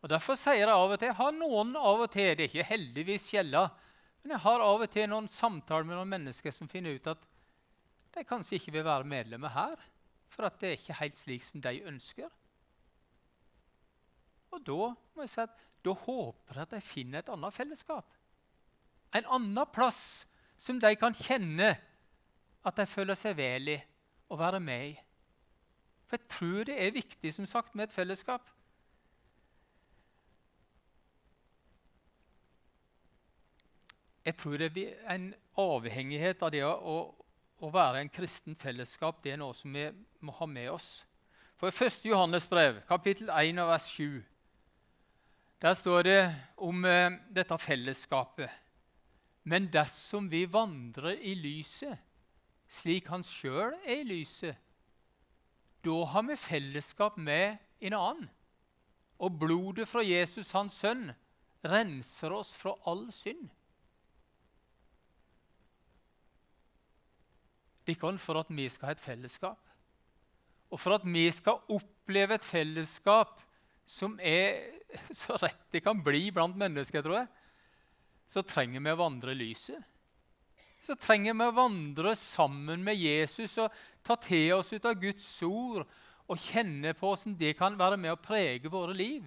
Og 0.05 0.11
Derfor 0.13 0.37
sier 0.37 0.61
jeg 0.61 0.69
av 0.69 0.91
og 0.93 0.99
til 1.01 1.09
jeg 1.09 1.17
har 1.17 1.33
noen 1.33 1.71
av 1.81 2.03
og 2.05 2.11
til, 2.13 2.35
Det 2.37 2.45
er 2.45 2.51
ikke 2.51 2.69
heldigvis 2.69 3.31
gjelda, 3.33 3.71
men 4.21 4.35
jeg 4.35 4.45
har 4.45 4.61
av 4.61 4.83
og 4.85 4.91
til 4.93 5.09
noen 5.09 5.29
samtaler 5.33 5.89
med 5.89 5.97
noen 5.97 6.13
mennesker 6.13 6.53
som 6.53 6.69
finner 6.69 6.99
ut 6.99 7.09
at 7.09 7.25
de 8.15 8.25
kanskje 8.29 8.59
ikke 8.59 8.75
vil 8.77 8.85
være 8.85 9.09
medlemmer 9.09 9.53
her, 9.53 9.81
for 10.29 10.45
at 10.45 10.59
det 10.61 10.69
er 10.69 10.77
ikke 10.77 10.99
helt 11.01 11.17
slik 11.17 11.43
som 11.47 11.63
de 11.65 11.73
ønsker. 11.89 12.29
Og 14.53 14.61
da 14.69 14.93
må 14.93 15.25
jeg 15.25 15.33
si 15.33 15.41
at 15.43 15.57
da 15.85 15.97
håper 16.05 16.61
jeg 16.61 16.69
at 16.69 16.77
de 16.77 16.83
finner 16.85 17.25
et 17.25 17.33
annet 17.33 17.57
fellesskap. 17.57 18.07
En 19.17 19.29
annen 19.39 19.73
plass 19.73 20.27
som 20.61 20.79
de 20.81 20.93
kan 21.01 21.17
kjenne 21.17 21.75
at 22.65 22.77
de 22.77 22.87
føler 22.89 23.19
seg 23.19 23.37
vel 23.41 23.73
i 23.75 23.81
å 24.29 24.39
være 24.41 24.61
med 24.61 24.91
i. 24.93 24.95
For 26.05 26.21
jeg 26.21 26.31
tror 26.37 26.69
det 26.69 26.77
er 26.81 26.95
viktig 26.95 27.33
som 27.35 27.49
sagt, 27.49 27.75
med 27.75 27.89
et 27.89 27.97
fellesskap. 27.97 28.54
Jeg 34.25 34.37
tror 34.41 34.57
det 34.57 34.71
er 34.77 35.15
en 35.15 35.31
avhengighet 35.61 36.43
av 36.43 36.53
det 36.55 36.63
å, 36.65 36.99
å 37.61 37.71
være 37.73 38.01
en 38.01 38.13
kristen 38.13 38.57
fellesskap. 38.57 39.21
Det 39.23 39.35
er 39.35 39.41
noe 39.41 39.57
som 39.57 39.75
vi 39.75 39.85
må 40.25 40.33
ha 40.39 40.49
med 40.49 40.71
oss. 40.73 41.05
For 41.61 41.69
i 41.69 41.87
1. 41.87 42.07
Johannes 42.09 42.47
brev, 42.49 42.81
kapittel 42.89 43.29
1, 43.31 43.61
vers 43.69 43.89
7, 43.93 44.23
der 45.63 45.77
står 45.79 46.03
det 46.05 46.21
om 46.61 46.85
eh, 46.85 47.15
dette 47.33 47.57
fellesskapet. 47.61 48.51
Men 49.45 49.69
dersom 49.73 50.27
vi 50.33 50.43
vandrer 50.49 51.21
i 51.21 51.35
lyset, 51.37 52.01
slik 52.69 53.09
Han 53.13 53.23
sjøl 53.23 53.77
er 53.85 54.01
i 54.01 54.07
lyset, 54.09 54.57
da 55.85 55.99
har 56.11 56.25
vi 56.25 56.37
fellesskap 56.41 57.19
med 57.21 57.61
en 57.85 57.97
annen. 57.97 58.31
Og 59.21 59.37
blodet 59.39 59.87
fra 59.89 60.03
Jesus, 60.03 60.51
hans 60.57 60.75
sønn, 60.81 61.13
renser 61.65 62.33
oss 62.33 62.55
fra 62.57 62.73
all 62.89 63.07
synd. 63.13 63.53
Det 67.85 67.97
er 67.99 68.19
for 68.19 68.41
at 68.41 68.51
vi 68.51 68.69
skal 68.73 68.89
ha 68.89 68.95
et 68.97 69.03
fellesskap. 69.03 69.61
Og 70.73 70.81
for 70.81 70.97
at 70.97 71.05
vi 71.07 71.25
skal 71.33 71.61
oppleve 71.69 72.39
et 72.39 72.47
fellesskap 72.47 73.41
som 73.87 74.17
er 74.19 74.81
så 75.23 75.37
rett 75.43 75.67
det 75.75 75.83
kan 75.85 76.01
bli 76.03 76.31
blant 76.33 76.57
mennesker, 76.57 77.03
tror 77.03 77.21
jeg, 77.23 77.29
så 78.31 78.43
trenger 78.47 78.81
vi 78.81 78.95
å 78.95 78.99
vandre 78.99 79.35
lyset. 79.37 79.83
Så 80.85 80.97
trenger 81.01 81.37
vi 81.37 81.47
å 81.47 81.57
vandre 81.57 82.15
sammen 82.19 82.83
med 82.85 82.99
Jesus 82.99 83.57
og 83.63 83.73
ta 84.05 84.17
til 84.21 84.57
oss 84.59 84.73
ut 84.75 84.85
av 84.89 84.99
Guds 85.01 85.29
ord 85.47 85.85
og 86.25 86.41
kjenne 86.41 86.95
på 86.97 87.09
hvordan 87.09 87.37
det 87.41 87.55
kan 87.59 87.77
være 87.77 87.99
med 88.01 88.15
å 88.15 88.21
prege 88.21 88.73
våre 88.73 88.97
liv. 88.97 89.25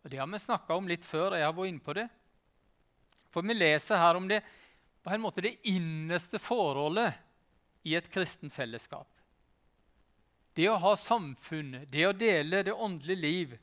Og 0.00 0.10
Det 0.10 0.20
har 0.20 0.28
vi 0.28 0.40
snakka 0.40 0.76
om 0.76 0.88
litt 0.88 1.04
før. 1.04 1.36
jeg 1.36 1.44
har 1.44 1.52
vært 1.52 1.72
inne 1.72 1.84
på 1.84 1.96
det. 1.96 2.08
For 3.30 3.44
vi 3.46 3.54
leser 3.54 4.00
her 4.00 4.16
om 4.16 4.28
det 4.28 4.40
på 5.04 5.12
en 5.12 5.22
måte 5.22 5.44
det 5.44 5.58
innerste 5.68 6.40
forholdet 6.40 7.12
i 7.86 7.96
et 7.96 8.08
kristent 8.12 8.52
fellesskap. 8.52 9.08
Det 10.54 10.66
å 10.68 10.78
ha 10.82 10.94
samfunn, 10.98 11.84
det 11.88 12.06
å 12.08 12.16
dele 12.16 12.64
det 12.66 12.74
åndelige 12.74 13.22
liv, 13.22 13.54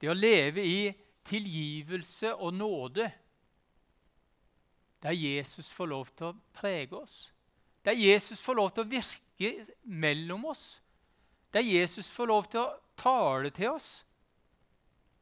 det 0.00 0.08
å 0.08 0.16
leve 0.16 0.64
i 0.64 0.92
tilgivelse 1.26 2.32
og 2.36 2.54
nåde, 2.56 3.10
der 5.00 5.16
Jesus 5.16 5.68
får 5.72 5.90
lov 5.90 6.12
til 6.16 6.30
å 6.30 6.38
prege 6.56 6.96
oss, 6.96 7.18
der 7.84 7.96
Jesus 7.96 8.40
får 8.40 8.58
lov 8.58 8.72
til 8.74 8.84
å 8.84 8.90
virke 8.90 9.52
mellom 9.82 10.44
oss, 10.52 10.80
der 11.52 11.64
Jesus 11.64 12.08
får 12.12 12.30
lov 12.30 12.48
til 12.52 12.62
å 12.62 12.74
tale 13.00 13.50
til 13.56 13.72
oss 13.72 13.90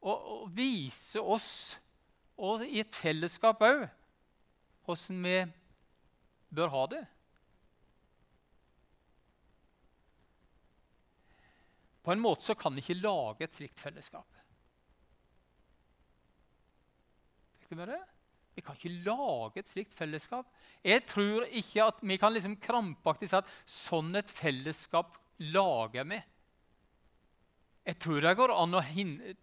og, 0.02 0.16
og 0.18 0.48
vise 0.54 1.22
oss, 1.22 1.78
og 2.38 2.66
i 2.66 2.82
et 2.82 2.94
fellesskap 2.94 3.62
òg, 3.66 3.86
åssen 4.88 5.22
vi 5.24 5.38
bør 6.54 6.74
ha 6.74 6.84
det. 6.94 7.04
På 12.08 12.14
en 12.14 12.22
måte 12.24 12.40
så 12.40 12.54
kan 12.56 12.72
vi 12.72 12.80
ikke 12.80 13.02
lage 13.02 13.44
et 13.44 13.52
slikt 13.52 13.80
fellesskap. 13.84 14.24
Du 17.68 17.74
med 17.76 17.90
det? 17.92 17.98
Vi 18.56 18.64
kan 18.64 18.78
ikke 18.78 19.02
lage 19.04 19.60
et 19.60 19.68
slikt 19.68 19.92
fellesskap. 19.92 20.48
Jeg 20.80 21.04
tror 21.04 21.44
ikke 21.52 21.84
at 21.84 22.00
vi 22.00 22.16
kan 22.16 22.32
liksom 22.32 22.56
krampaktig 22.64 23.28
si 23.28 23.36
at 23.36 23.52
sånn 23.68 24.16
et 24.16 24.32
fellesskap 24.32 25.20
lager 25.52 26.08
vi. 26.08 26.22
Jeg 27.92 28.00
tror 28.00 28.24
det 28.24 28.36
går 28.40 28.56
an 28.56 28.80
å 28.80 28.84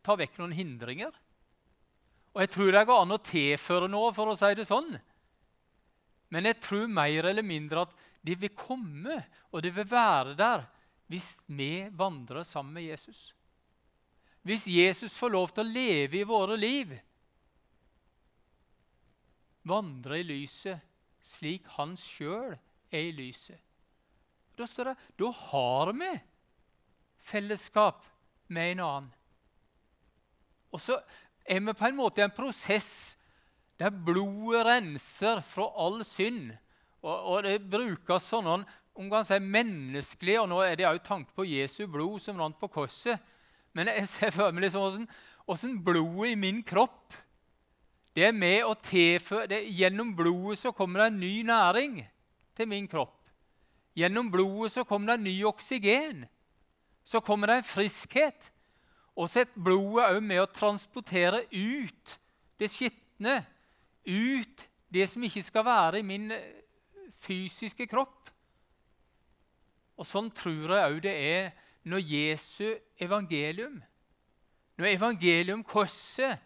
ta 0.02 0.18
vekk 0.18 0.42
noen 0.42 0.58
hindringer. 0.58 1.14
Og 2.34 2.48
jeg 2.48 2.56
tror 2.58 2.74
det 2.74 2.86
går 2.90 3.06
an 3.06 3.14
å 3.14 3.24
tilføre 3.30 3.94
noe, 3.94 4.10
for 4.18 4.34
å 4.34 4.40
si 4.42 4.56
det 4.58 4.66
sånn. 4.66 4.90
Men 6.34 6.50
jeg 6.50 6.64
tror 6.66 6.90
mer 6.90 7.30
eller 7.30 7.46
mindre 7.46 7.86
at 7.86 7.94
de 8.26 8.42
vil 8.42 8.58
komme, 8.58 9.22
og 9.54 9.62
de 9.62 9.70
vil 9.70 9.94
være 9.94 10.34
der 10.34 10.72
hvis 11.12 11.36
vi 11.46 11.88
vandrer 11.94 12.46
sammen 12.48 12.74
med 12.78 12.88
Jesus. 12.88 13.34
Hvis 14.46 14.68
Jesus 14.70 15.14
får 15.14 15.34
lov 15.34 15.52
til 15.54 15.66
å 15.66 15.74
leve 15.74 16.20
i 16.22 16.28
våre 16.28 16.58
liv, 16.58 16.94
vandre 19.66 20.20
i 20.22 20.26
lyset 20.26 20.82
slik 21.26 21.66
han 21.78 21.96
sjøl 21.98 22.54
er 22.94 23.08
i 23.08 23.14
lyset. 23.18 23.58
Da 24.56 24.68
står 24.70 24.92
det 24.92 24.96
da 25.20 25.32
har 25.50 25.92
vi 25.98 26.12
fellesskap 27.26 28.06
med 28.54 28.76
en 28.76 28.84
annen. 28.86 29.14
Og 30.76 30.82
så 30.84 31.00
er 31.46 31.62
vi 31.64 31.74
på 31.74 31.88
en 31.88 31.98
måte 31.98 32.22
i 32.22 32.26
en 32.26 32.36
prosess 32.36 33.16
der 33.80 33.92
blodet 33.92 34.66
renser 34.68 35.42
fra 35.44 35.68
all 35.82 36.02
synd. 36.08 36.54
Og, 37.04 37.16
og 37.16 37.38
det 37.48 37.58
brukes 37.72 38.30
sånn 38.30 38.66
om 38.96 39.10
kan 39.12 39.26
si 39.28 39.38
menneskelig, 39.44 40.40
og 40.40 40.50
nå 40.50 40.62
er 40.64 40.78
det 40.80 40.88
òg 40.88 41.02
tanke 41.04 41.36
på 41.36 41.46
Jesu 41.48 41.84
blod 41.92 42.22
som 42.24 42.40
rant 42.40 42.58
på 42.60 42.70
korset. 42.72 43.20
Men 43.76 43.92
jeg 43.92 44.08
ser 44.08 44.32
for 44.32 44.56
meg 44.56 44.68
liksom 44.68 45.08
hvordan 45.46 45.80
blodet 45.86 46.32
i 46.32 46.40
min 46.40 46.64
kropp 46.66 47.14
det 48.16 48.30
er 48.30 48.36
med 48.36 48.64
å 48.64 48.72
tilføre 48.80 49.60
Gjennom 49.68 50.14
blodet 50.16 50.62
så 50.62 50.72
kommer 50.72 51.04
det 51.04 51.08
en 51.12 51.20
ny 51.20 51.34
næring 51.44 51.98
til 52.56 52.70
min 52.72 52.88
kropp. 52.88 53.18
Gjennom 53.96 54.30
blodet 54.32 54.72
så 54.72 54.86
kommer 54.88 55.12
det 55.12 55.18
en 55.20 55.28
ny 55.28 55.36
oksygen. 55.48 56.24
Så 57.04 57.20
kommer 57.20 57.52
det 57.52 57.58
en 57.60 57.68
friskhet. 57.68 58.48
Og 59.16 59.28
så 59.28 59.44
er 59.44 59.52
blodet 59.56 60.08
òg 60.08 60.22
med 60.24 60.40
å 60.40 60.48
transportere 60.48 61.44
ut 61.52 62.16
det 62.60 62.72
skitne, 62.72 63.42
ut 64.08 64.66
det 64.92 65.10
som 65.12 65.24
ikke 65.28 65.44
skal 65.44 65.68
være 65.68 66.00
i 66.00 66.08
min 66.08 66.32
fysiske 67.20 67.88
kropp. 67.92 68.32
Og 69.96 70.08
sånn 70.08 70.32
tror 70.36 70.76
jeg 70.76 70.92
òg 70.92 71.02
det 71.06 71.14
er 71.16 71.52
når 71.86 72.02
Jesu 72.02 72.66
evangelium, 73.00 73.78
når 74.76 74.92
evangelium 74.96 75.64
korset 75.64 76.42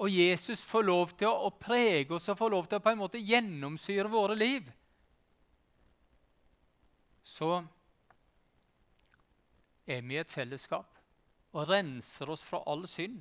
og 0.00 0.08
Jesus 0.08 0.62
får 0.64 0.86
lov 0.88 1.10
til 1.20 1.28
å, 1.28 1.50
prege 1.60 2.14
oss 2.16 2.30
og 2.32 2.38
får 2.40 2.54
lov 2.54 2.68
til 2.68 2.80
å 2.80 2.84
på 2.84 2.92
en 2.94 3.02
måte 3.02 3.20
gjennomsyre 3.20 4.08
våre 4.08 4.36
liv, 4.38 4.70
så 7.20 7.58
er 9.84 10.00
vi 10.00 10.16
i 10.16 10.22
et 10.22 10.32
fellesskap 10.32 10.96
og 11.52 11.68
renser 11.68 12.30
oss 12.32 12.42
fra 12.46 12.62
all 12.70 12.86
synd. 12.88 13.20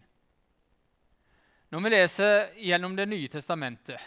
Når 1.70 1.84
vi 1.84 1.92
leser 1.92 2.56
gjennom 2.64 2.96
Det 2.96 3.06
nye 3.10 3.30
testamentet, 3.30 4.00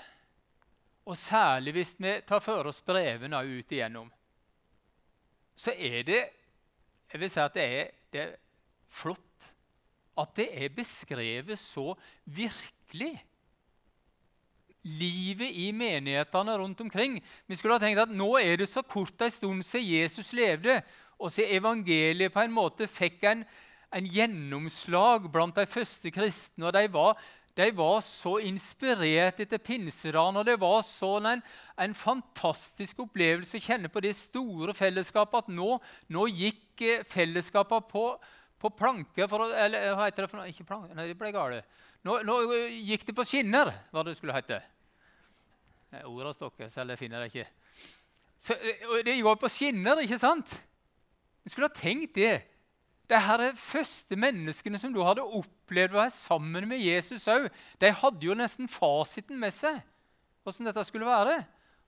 og 1.05 1.19
særlig 1.19 1.77
hvis 1.77 1.95
vi 1.99 2.17
tar 2.27 2.41
for 2.43 2.71
oss 2.71 2.81
brevene 2.87 3.43
ut 3.43 3.75
igjennom, 3.75 4.09
så 5.57 5.75
er 5.77 6.03
det 6.07 6.23
Jeg 7.13 7.21
vil 7.21 7.31
si 7.31 7.41
at 7.41 7.55
det 7.55 7.63
er, 7.63 7.89
det 8.13 8.21
er 8.21 8.37
flott 8.89 9.33
at 10.19 10.33
det 10.37 10.49
er 10.53 10.73
beskrevet 10.75 11.59
så 11.59 11.95
virkelig. 12.25 13.15
Livet 14.83 15.55
i 15.55 15.71
menighetene 15.73 16.57
rundt 16.59 16.81
omkring. 16.83 17.21
Vi 17.47 17.57
skulle 17.57 17.77
ha 17.79 17.83
tenkt 17.83 18.03
at 18.03 18.13
nå 18.13 18.35
er 18.41 18.59
det 18.59 18.69
så 18.69 18.83
kort 18.83 19.21
en 19.23 19.31
stund 19.31 19.63
siden 19.65 20.03
Jesus 20.03 20.33
levde, 20.35 20.81
og 21.19 21.31
siden 21.31 21.57
evangeliet 21.61 22.35
på 22.35 22.43
en 22.43 22.55
måte 22.55 22.89
fikk 22.91 23.23
en, 23.31 23.45
en 23.95 24.09
gjennomslag 24.11 25.31
blant 25.33 25.57
de 25.57 25.69
første 25.71 26.11
kristne. 26.11 26.67
og 26.67 26.75
de 26.75 26.89
var 26.93 27.15
de 27.55 27.69
var 27.77 28.01
så 28.01 28.39
inspirert 28.41 29.41
etter 29.43 29.61
pinsedagen, 29.61 30.39
og 30.41 30.47
det 30.49 30.55
var 30.61 30.79
sånn 30.87 31.29
en, 31.29 31.43
en, 31.85 31.95
fantastisk 31.97 33.03
opplevelse 33.05 33.59
å 33.59 33.65
kjenne 33.65 33.91
på 33.93 34.01
det 34.05 34.15
store 34.17 34.73
fellesskapet 34.77 35.45
at 35.45 35.51
nå, 35.53 35.77
nå 36.17 36.27
gikk 36.33 36.85
eh, 36.87 37.05
fellesskapet 37.05 37.91
på, 37.91 38.07
på 38.57 38.73
planker 38.79 39.29
for 39.29 39.45
å, 39.45 39.51
Eller 39.53 39.91
hva 39.93 40.09
heter 40.09 40.25
det 40.25 40.31
for 40.33 40.41
noe? 40.41 40.49
Ikke 40.49 40.69
planker, 40.69 40.97
nei, 40.97 41.11
det 41.11 41.19
ble 41.21 41.33
galt. 41.35 41.69
Nå, 42.09 42.23
nå, 42.25 42.39
eh, 42.57 42.79
gikk 42.89 43.05
det 43.11 43.17
på 43.21 43.29
skinner, 43.29 43.73
hva 43.93 44.07
det 44.09 44.17
skulle 44.17 44.39
hete. 44.39 44.63
Orda 46.09 46.33
stokker, 46.33 46.73
selv 46.73 46.95
jeg 46.95 47.03
finner 47.03 47.21
det 47.21 47.35
ikke. 47.35 47.49
Så, 48.41 48.57
eh, 48.57 49.03
det 49.05 49.21
går 49.21 49.37
på 49.37 49.53
skinner, 49.53 50.01
ikke 50.01 50.21
sant? 50.23 50.57
Du 51.45 51.53
skulle 51.53 51.69
ha 51.69 51.77
tenkt 51.77 52.17
det 52.17 52.39
de 53.13 53.21
her 53.21 53.43
første 53.59 54.17
menneskene 54.17 54.81
som 54.81 54.93
du 54.95 55.03
hadde 55.05 55.25
opplevd 55.25 55.95
å 55.95 56.01
være 56.01 56.15
sammen 56.15 56.67
med 56.71 56.81
Jesus 56.81 57.29
òg, 57.31 57.49
de 57.81 57.91
hadde 57.93 58.25
jo 58.29 58.37
nesten 58.39 58.71
fasiten 58.71 59.39
med 59.41 59.53
seg, 59.55 59.83
hvordan 60.43 60.71
dette 60.71 60.85
skulle 60.89 61.09
være. 61.09 61.43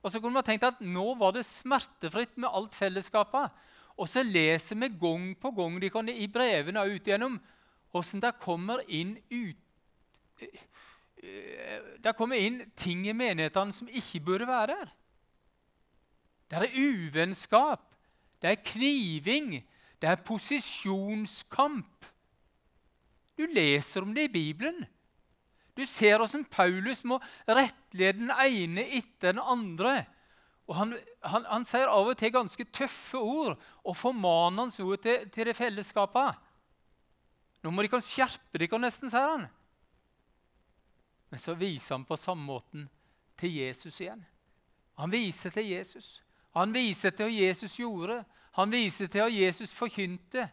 Og 0.05 0.13
så 0.13 0.21
kunne 0.21 0.37
man 0.37 0.45
tenkt 0.45 0.67
at 0.67 0.83
nå 0.85 1.15
var 1.17 1.33
det 1.33 1.47
smertefritt 1.47 2.35
med 2.37 2.51
alt 2.53 2.75
fellesskapet. 2.77 3.49
Og 3.97 4.09
så 4.11 4.21
leser 4.27 4.77
vi 4.77 4.91
gang 5.01 5.31
på 5.39 5.51
gang 5.55 5.79
de 5.81 5.89
kan, 5.89 6.09
i 6.09 6.27
brevene 6.29 6.83
og 6.83 6.93
ut 6.93 7.09
igjennom 7.09 7.39
hvordan 7.95 8.21
det 8.25 8.33
kommer 8.43 8.83
inn 8.91 9.15
ut, 9.31 10.45
det 12.03 12.13
kommer 12.19 12.37
inn 12.37 12.59
ting 12.77 13.05
i 13.07 13.15
menighetene 13.15 13.73
som 13.73 13.89
ikke 13.89 14.21
burde 14.27 14.49
være 14.49 14.75
der. 14.75 14.91
Det 16.51 16.59
er 16.59 16.75
uvennskap, 16.75 17.87
det 18.43 18.51
er 18.51 18.65
kniving, 18.67 19.55
det 20.05 20.11
er 20.11 20.21
posisjonskamp. 20.21 22.05
Du 23.33 23.47
leser 23.49 24.05
om 24.05 24.11
det 24.13 24.27
i 24.27 24.33
Bibelen. 24.35 24.83
Du 25.73 25.81
ser 25.89 26.19
hvordan 26.21 26.45
Paulus 26.45 27.01
må 27.09 27.17
rettlede 27.49 28.19
den 28.19 28.29
ene 28.29 28.83
etter 28.99 29.33
den 29.33 29.41
andre. 29.41 30.03
Og 30.69 30.77
han, 30.77 30.93
han, 31.25 31.47
han, 31.49 31.65
sier 31.65 31.89
av 31.89 32.11
og 32.11 32.19
til 32.19 32.35
ganske 32.35 32.67
tøffe 32.69 33.17
ord 33.17 33.57
og 33.81 33.97
formaner 33.97 34.67
hans 34.67 34.77
ord 34.85 35.01
til, 35.01 35.25
til 35.33 35.49
det 35.49 35.57
fellesskapet. 35.57 36.37
Nå 37.65 37.73
må 37.73 37.81
dere 37.81 38.03
skjerpe 38.05 38.61
dere, 38.61 38.81
nesten, 38.85 39.09
sier 39.09 39.25
han. 39.25 39.49
Men 41.33 41.41
så 41.41 41.57
viser 41.57 41.97
han 41.97 42.05
på 42.05 42.21
samme 42.21 42.45
måten 42.45 42.85
til 43.41 43.57
Jesus 43.57 43.97
igjen. 44.05 44.21
Han 45.01 45.09
viser 45.09 45.49
til 45.49 45.73
Jesus. 45.73 46.19
Han 46.53 46.77
viser 46.77 47.09
til 47.09 47.25
hva 47.25 47.39
Jesus 47.49 47.81
gjorde. 47.81 48.21
Han 48.55 48.71
viser 48.71 49.09
til 49.11 49.25
hva 49.25 49.31
Jesus 49.31 49.73
forkynte. 49.75 50.45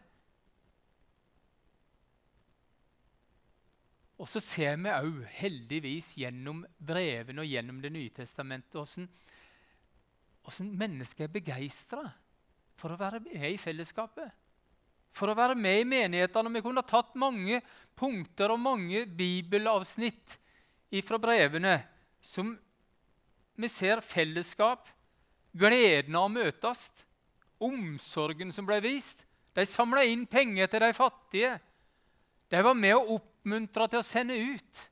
Og 4.19 4.29
så 4.29 4.39
ser 4.43 4.75
vi 4.79 4.91
òg, 4.91 5.23
heldigvis, 5.39 6.13
gjennom 6.19 6.61
brevene 6.77 7.43
og 7.43 7.49
gjennom 7.49 7.79
Det 7.83 7.91
nye 7.91 8.11
testamentet 8.13 8.75
hvordan, 8.77 9.07
hvordan 10.43 10.69
mennesker 10.79 11.25
er 11.25 11.33
begeistra 11.33 12.03
for 12.79 12.93
å 12.93 12.99
være 12.99 13.21
med 13.23 13.47
i 13.49 13.59
fellesskapet. 13.61 14.31
For 15.13 15.29
å 15.29 15.37
være 15.37 15.55
med 15.59 15.81
i 15.81 15.87
menighetene. 15.87 16.51
Vi 16.55 16.63
kunne 16.65 16.81
ha 16.81 16.89
tatt 16.89 17.13
mange 17.19 17.59
punkter 17.99 18.53
og 18.53 18.61
mange 18.63 19.05
bibelavsnitt 19.05 20.39
fra 21.03 21.19
brevene 21.21 21.77
som 22.23 22.51
vi 23.57 23.69
ser 23.69 24.01
fellesskap, 24.01 24.87
gleden 25.53 26.15
av 26.17 26.25
å 26.25 26.33
møtes, 26.33 26.87
omsorgen 27.67 28.51
som 28.53 28.67
ble 28.67 28.79
vist. 28.83 29.23
De 29.53 29.65
samla 29.69 30.03
inn 30.09 30.25
penger 30.29 30.69
til 30.71 30.83
de 30.83 30.91
fattige. 30.97 31.53
De 32.49 32.61
var 32.65 32.77
med 32.77 32.95
å 32.97 33.17
oppmuntre 33.17 33.87
til 33.89 34.01
å 34.01 34.05
sende 34.05 34.37
ut. 34.37 34.83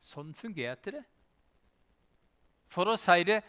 Sånn 0.00 0.32
fungerte 0.36 0.94
det. 0.98 1.04
For 2.70 2.88
å 2.90 2.96
si 3.00 3.24
det 3.26 3.40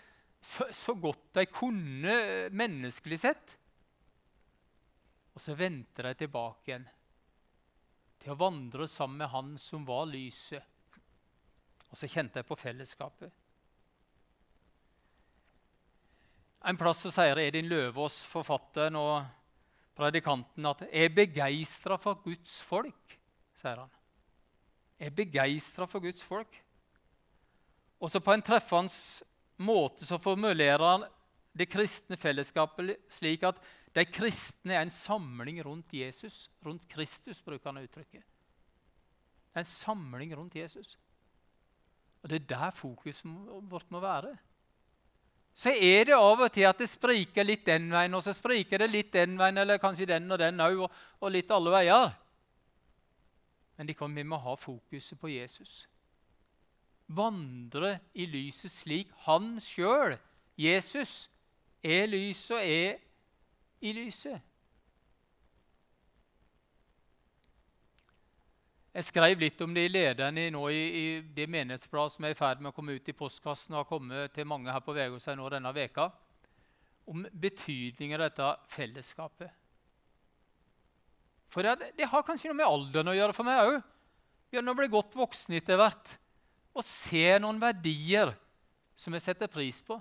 så, 0.42 0.68
så 0.72 0.96
godt 0.98 1.34
de 1.38 1.46
kunne 1.52 2.18
menneskelig 2.56 3.20
sett. 3.22 3.58
Og 5.36 5.44
så 5.44 5.54
vendte 5.58 6.06
de 6.06 6.14
tilbake 6.18 6.72
igjen 6.72 6.88
til 8.18 8.34
å 8.34 8.40
vandre 8.40 8.88
sammen 8.90 9.22
med 9.22 9.30
Han 9.32 9.52
som 9.62 9.86
var 9.86 10.08
lyset. 10.10 10.64
Og 11.88 12.00
så 12.00 12.10
kjente 12.12 12.42
jeg 12.42 12.48
på 12.48 12.58
fellesskapet. 12.60 13.32
En 16.66 16.78
plass 16.78 17.04
så 17.06 17.12
sier 17.14 17.38
Edin 17.38 17.70
Løvaas, 17.70 18.24
forfatteren 18.26 18.98
og 18.98 19.26
predikanten 19.98 20.66
at 20.66 20.82
'jeg 20.82 21.06
er 21.06 21.16
begeistra 21.16 21.98
for 21.98 22.16
Guds 22.16 22.62
folk', 22.62 23.18
sier 23.54 23.78
han. 23.78 23.90
Jeg 25.00 25.08
er 25.08 25.16
begeistra 25.16 25.86
for 25.86 26.00
Guds 26.00 26.24
folk. 26.24 26.64
Og 28.00 28.10
så 28.10 28.20
på 28.20 28.34
en 28.34 28.42
treffende 28.42 28.92
måte 29.58 30.06
så 30.06 30.18
formulerer 30.18 30.84
han 30.84 31.06
det 31.58 31.70
kristne 31.70 32.18
fellesskapet 32.18 32.98
slik 33.10 33.44
at 33.44 33.60
de 33.94 34.06
kristne 34.06 34.74
er 34.74 34.82
en 34.82 34.94
samling 34.94 35.64
rundt 35.66 35.94
Jesus. 35.94 36.50
Rundt 36.66 36.88
Kristus, 36.88 37.42
bruker 37.42 37.72
han 37.72 37.82
uttrykket. 37.82 38.22
Det 38.22 39.56
er 39.56 39.60
en 39.60 39.66
samling 39.66 40.36
rundt 40.38 40.56
Jesus. 40.56 40.98
Og 42.22 42.30
Det 42.30 42.42
er 42.42 42.48
der 42.48 42.72
fokuset 42.72 43.26
vårt 43.70 43.90
må 43.92 44.00
være 44.00 44.38
så 45.58 45.72
er 45.74 46.06
det 46.06 46.14
av 46.14 46.44
og 46.46 46.52
til 46.54 46.68
at 46.70 46.78
det 46.78 46.86
spriker 46.86 47.46
litt 47.46 47.64
den 47.66 47.90
veien, 47.90 48.14
og 48.14 48.22
så 48.22 48.34
spriker 48.36 48.84
det 48.84 48.92
litt 48.92 49.10
den 49.16 49.40
veien, 49.40 49.58
eller 49.58 49.82
kanskje 49.82 50.06
den 50.12 50.30
og 50.30 50.38
den 50.38 50.62
òg, 50.62 50.84
og, 50.86 51.00
og, 51.18 51.32
litt 51.34 51.50
alle 51.54 51.74
veier. 51.74 52.12
Men 53.78 53.90
kan, 53.98 54.14
vi 54.14 54.26
må 54.26 54.38
ha 54.42 54.54
fokuset 54.58 55.18
på 55.18 55.32
Jesus. 55.34 55.88
Vandre 57.10 57.96
i 58.14 58.28
lyset 58.30 58.70
slik 58.70 59.10
han 59.26 59.56
sjøl, 59.64 60.14
Jesus, 60.62 61.26
er 61.82 62.06
lyset 62.12 62.54
og 62.60 62.62
er 62.62 63.02
i 63.82 63.96
lyset. 63.98 64.47
Jeg 68.98 69.06
skrev 69.12 69.38
litt 69.38 69.60
om 69.62 69.76
det 69.76 69.84
i 69.86 69.90
lederen 69.94 70.38
i, 70.42 70.48
nå 70.50 70.64
i, 70.74 70.82
i 70.82 71.06
det 71.38 71.46
menighetsbladet 71.54 72.16
som 72.16 72.26
er 72.26 72.32
i 72.34 72.38
ferd 72.38 72.64
med 72.64 72.72
å 72.72 72.74
komme 72.74 72.96
ut 72.98 73.10
i 73.12 73.14
postkassen 73.14 73.76
og 73.76 73.84
har 73.84 73.90
kommet 73.92 74.34
til 74.34 74.48
mange 74.50 74.74
her 74.74 74.82
på 74.82 74.96
Vegårshei 74.96 75.36
nå 75.38 75.52
denne 75.54 75.70
veka, 75.76 76.08
om 77.06 77.22
betydningen 77.30 78.18
av 78.18 78.24
dette 78.26 78.48
fellesskapet. 78.74 79.52
For 81.54 81.62
det, 81.62 81.92
det, 81.94 82.08
har 82.10 82.26
kanskje 82.26 82.50
noe 82.50 82.58
med 82.58 82.66
alderen 82.66 83.12
å 83.14 83.16
gjøre 83.20 83.36
for 83.38 83.46
meg 83.46 83.62
òg. 83.68 83.78
Begynner 84.50 84.74
å 84.74 84.80
bli 84.80 84.90
godt 84.92 85.14
voksen 85.20 85.60
etter 85.60 85.78
hvert 85.78 86.16
og 86.74 86.86
se 86.86 87.24
noen 87.42 87.62
verdier 87.62 88.34
som 88.98 89.14
jeg 89.14 89.28
setter 89.28 89.52
pris 89.52 89.78
på. 89.86 90.00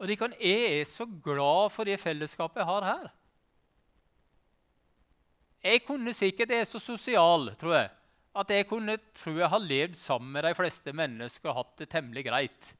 Og 0.00 0.08
de 0.08 0.20
kan, 0.20 0.36
Jeg 0.36 0.82
er 0.82 0.84
så 0.88 1.08
glad 1.08 1.72
for 1.72 1.88
det 1.88 1.96
fellesskapet 2.04 2.60
jeg 2.60 2.68
har 2.68 2.88
her. 2.92 3.08
Jeg 5.60 5.82
kunne 5.84 6.14
sikkert 6.16 6.52
Jeg 6.54 6.64
er 6.64 6.68
så 6.68 6.80
sosial, 6.80 7.50
tror 7.60 7.74
jeg, 7.76 7.88
at 8.40 8.52
jeg 8.54 8.66
kunne 8.68 8.96
tror 9.14 9.40
jeg 9.42 9.52
har 9.52 9.64
levd 9.64 9.96
sammen 9.98 10.32
med 10.32 10.46
de 10.46 10.54
fleste 10.56 10.92
mennesker 10.96 11.50
og 11.50 11.58
hatt 11.60 11.82
det 11.82 11.88
temmelig 11.92 12.24
greit. 12.28 12.70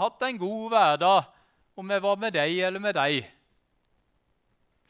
Hatt 0.00 0.22
en 0.26 0.40
god 0.40 0.66
hverdag 0.72 1.28
om 1.80 1.92
jeg 1.94 2.02
var 2.02 2.18
med 2.20 2.34
deg 2.34 2.58
eller 2.66 2.82
med 2.82 2.96
deg. 2.98 3.24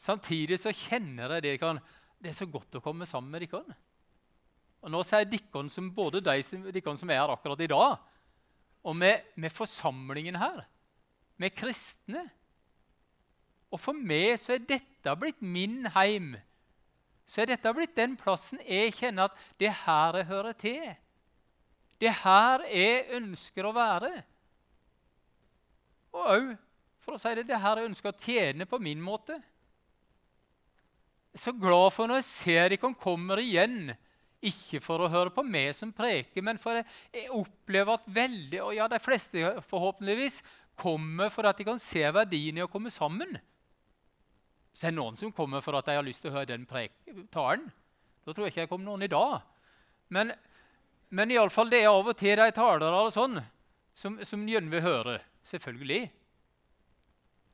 Samtidig 0.01 0.57
så 0.59 0.73
kjenner 0.73 1.37
jeg 1.37 1.45
dere. 1.45 1.79
det 2.17 2.31
er 2.31 2.37
så 2.37 2.49
godt 2.49 2.75
å 2.75 2.83
komme 2.83 3.05
sammen 3.05 3.31
med 3.31 3.45
dere. 3.45 3.77
Og 4.81 4.91
Nå 4.91 5.03
sier 5.05 5.27
dere 5.29 5.69
som 5.69 5.91
både 5.93 6.23
de 6.25 6.41
som, 6.43 6.63
som 6.97 7.09
er 7.09 7.21
her 7.21 7.31
akkurat 7.31 7.61
i 7.61 7.69
dag, 7.69 7.97
og 8.81 8.95
med, 8.97 9.21
med 9.35 9.53
forsamlingen 9.53 10.35
her, 10.41 10.65
med 11.37 11.53
kristne 11.53 12.25
og 13.71 13.79
for 13.79 13.95
meg 13.95 14.35
så 14.39 14.55
er 14.55 14.65
dette 14.67 15.13
blitt 15.19 15.39
min 15.41 15.85
heim. 15.95 16.33
Så 17.23 17.43
er 17.43 17.53
dette 17.53 17.71
blitt 17.73 17.95
den 17.95 18.17
plassen 18.19 18.59
jeg 18.65 18.91
kjenner 18.97 19.29
at 19.29 19.45
det 19.61 19.69
er 19.69 19.79
her 19.85 20.19
jeg 20.19 20.29
hører 20.31 20.57
til. 20.59 20.83
Det 22.01 22.09
er 22.09 22.19
her 22.25 22.65
jeg 22.67 23.05
ønsker 23.21 23.67
å 23.67 23.75
være. 23.75 24.11
Og 26.11 26.27
òg, 26.35 26.51
for 26.99 27.15
å 27.15 27.21
si 27.21 27.31
det, 27.37 27.45
det 27.47 27.55
er 27.55 27.63
her 27.63 27.79
jeg 27.79 27.91
ønsker 27.93 28.11
å 28.11 28.19
tjene 28.19 28.67
på 28.67 28.81
min 28.83 28.99
måte. 29.03 29.37
Jeg 31.31 31.39
er 31.39 31.43
så 31.45 31.53
glad 31.55 31.93
for 31.95 32.11
når 32.11 32.19
jeg 32.19 32.27
ser 32.27 32.73
dere 32.73 32.95
kommer 32.99 33.39
igjen. 33.39 33.93
Ikke 34.41 34.81
for 34.83 35.05
å 35.05 35.11
høre 35.13 35.31
på 35.31 35.45
meg 35.45 35.69
som 35.77 35.93
preker, 35.93 36.41
men 36.43 36.57
for 36.59 36.81
jeg 36.81 37.29
opplever 37.37 37.93
at 37.93 38.07
veldig, 38.09 38.59
og 38.65 38.73
ja, 38.73 38.87
de 38.89 38.97
fleste 38.99 39.53
forhåpentligvis 39.69 40.39
kommer 40.81 41.29
for 41.29 41.45
at 41.45 41.59
de 41.59 41.67
kan 41.67 41.79
se 41.79 42.01
verdien 42.11 42.57
i 42.57 42.65
å 42.65 42.69
komme 42.71 42.89
sammen. 42.91 43.37
Så 44.73 44.87
er 44.87 44.95
noen 44.95 45.17
som 45.19 45.33
kommer 45.35 45.63
for 45.63 45.75
at 45.77 45.89
de 45.89 45.97
har 45.97 46.05
lyst 46.05 46.23
til 46.23 46.31
å 46.31 46.39
høre 46.39 46.53
den 46.53 46.65
talen. 47.33 47.67
Da 48.23 48.33
tror 48.33 48.45
jeg 48.45 48.53
ikke 48.53 48.63
jeg 48.65 48.71
kommer 48.71 48.87
noen 48.87 49.03
i 49.05 49.11
dag. 49.11 49.41
Men, 50.13 50.31
men 51.09 51.33
fall 51.51 51.71
det 51.71 51.83
er 51.83 51.91
av 51.91 52.07
og 52.07 52.17
til 52.17 52.37
de 52.37 52.51
talere 52.55 53.11
sånn, 53.11 53.41
som, 53.93 54.17
som 54.23 54.47
gjerne 54.47 54.71
vil 54.71 54.85
høre. 54.85 55.19
Selvfølgelig. 55.43 56.05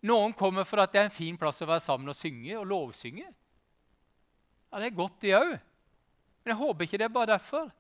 Noen 0.08 0.36
kommer 0.38 0.68
for 0.68 0.84
at 0.84 0.94
det 0.94 1.02
er 1.02 1.10
en 1.10 1.16
fin 1.16 1.38
plass 1.40 1.64
å 1.64 1.70
være 1.70 1.84
sammen 1.84 2.12
og 2.12 2.18
synge 2.18 2.58
og 2.60 2.68
lovsynge. 2.70 3.26
Ja, 4.68 4.80
Det 4.80 4.92
er 4.92 5.00
godt, 5.00 5.22
det 5.22 5.36
òg. 5.38 5.58
Men 6.44 6.54
jeg 6.54 6.62
håper 6.62 6.86
ikke 6.86 7.00
det 7.02 7.08
er 7.08 7.16
bare 7.16 7.34
derfor. 7.34 7.72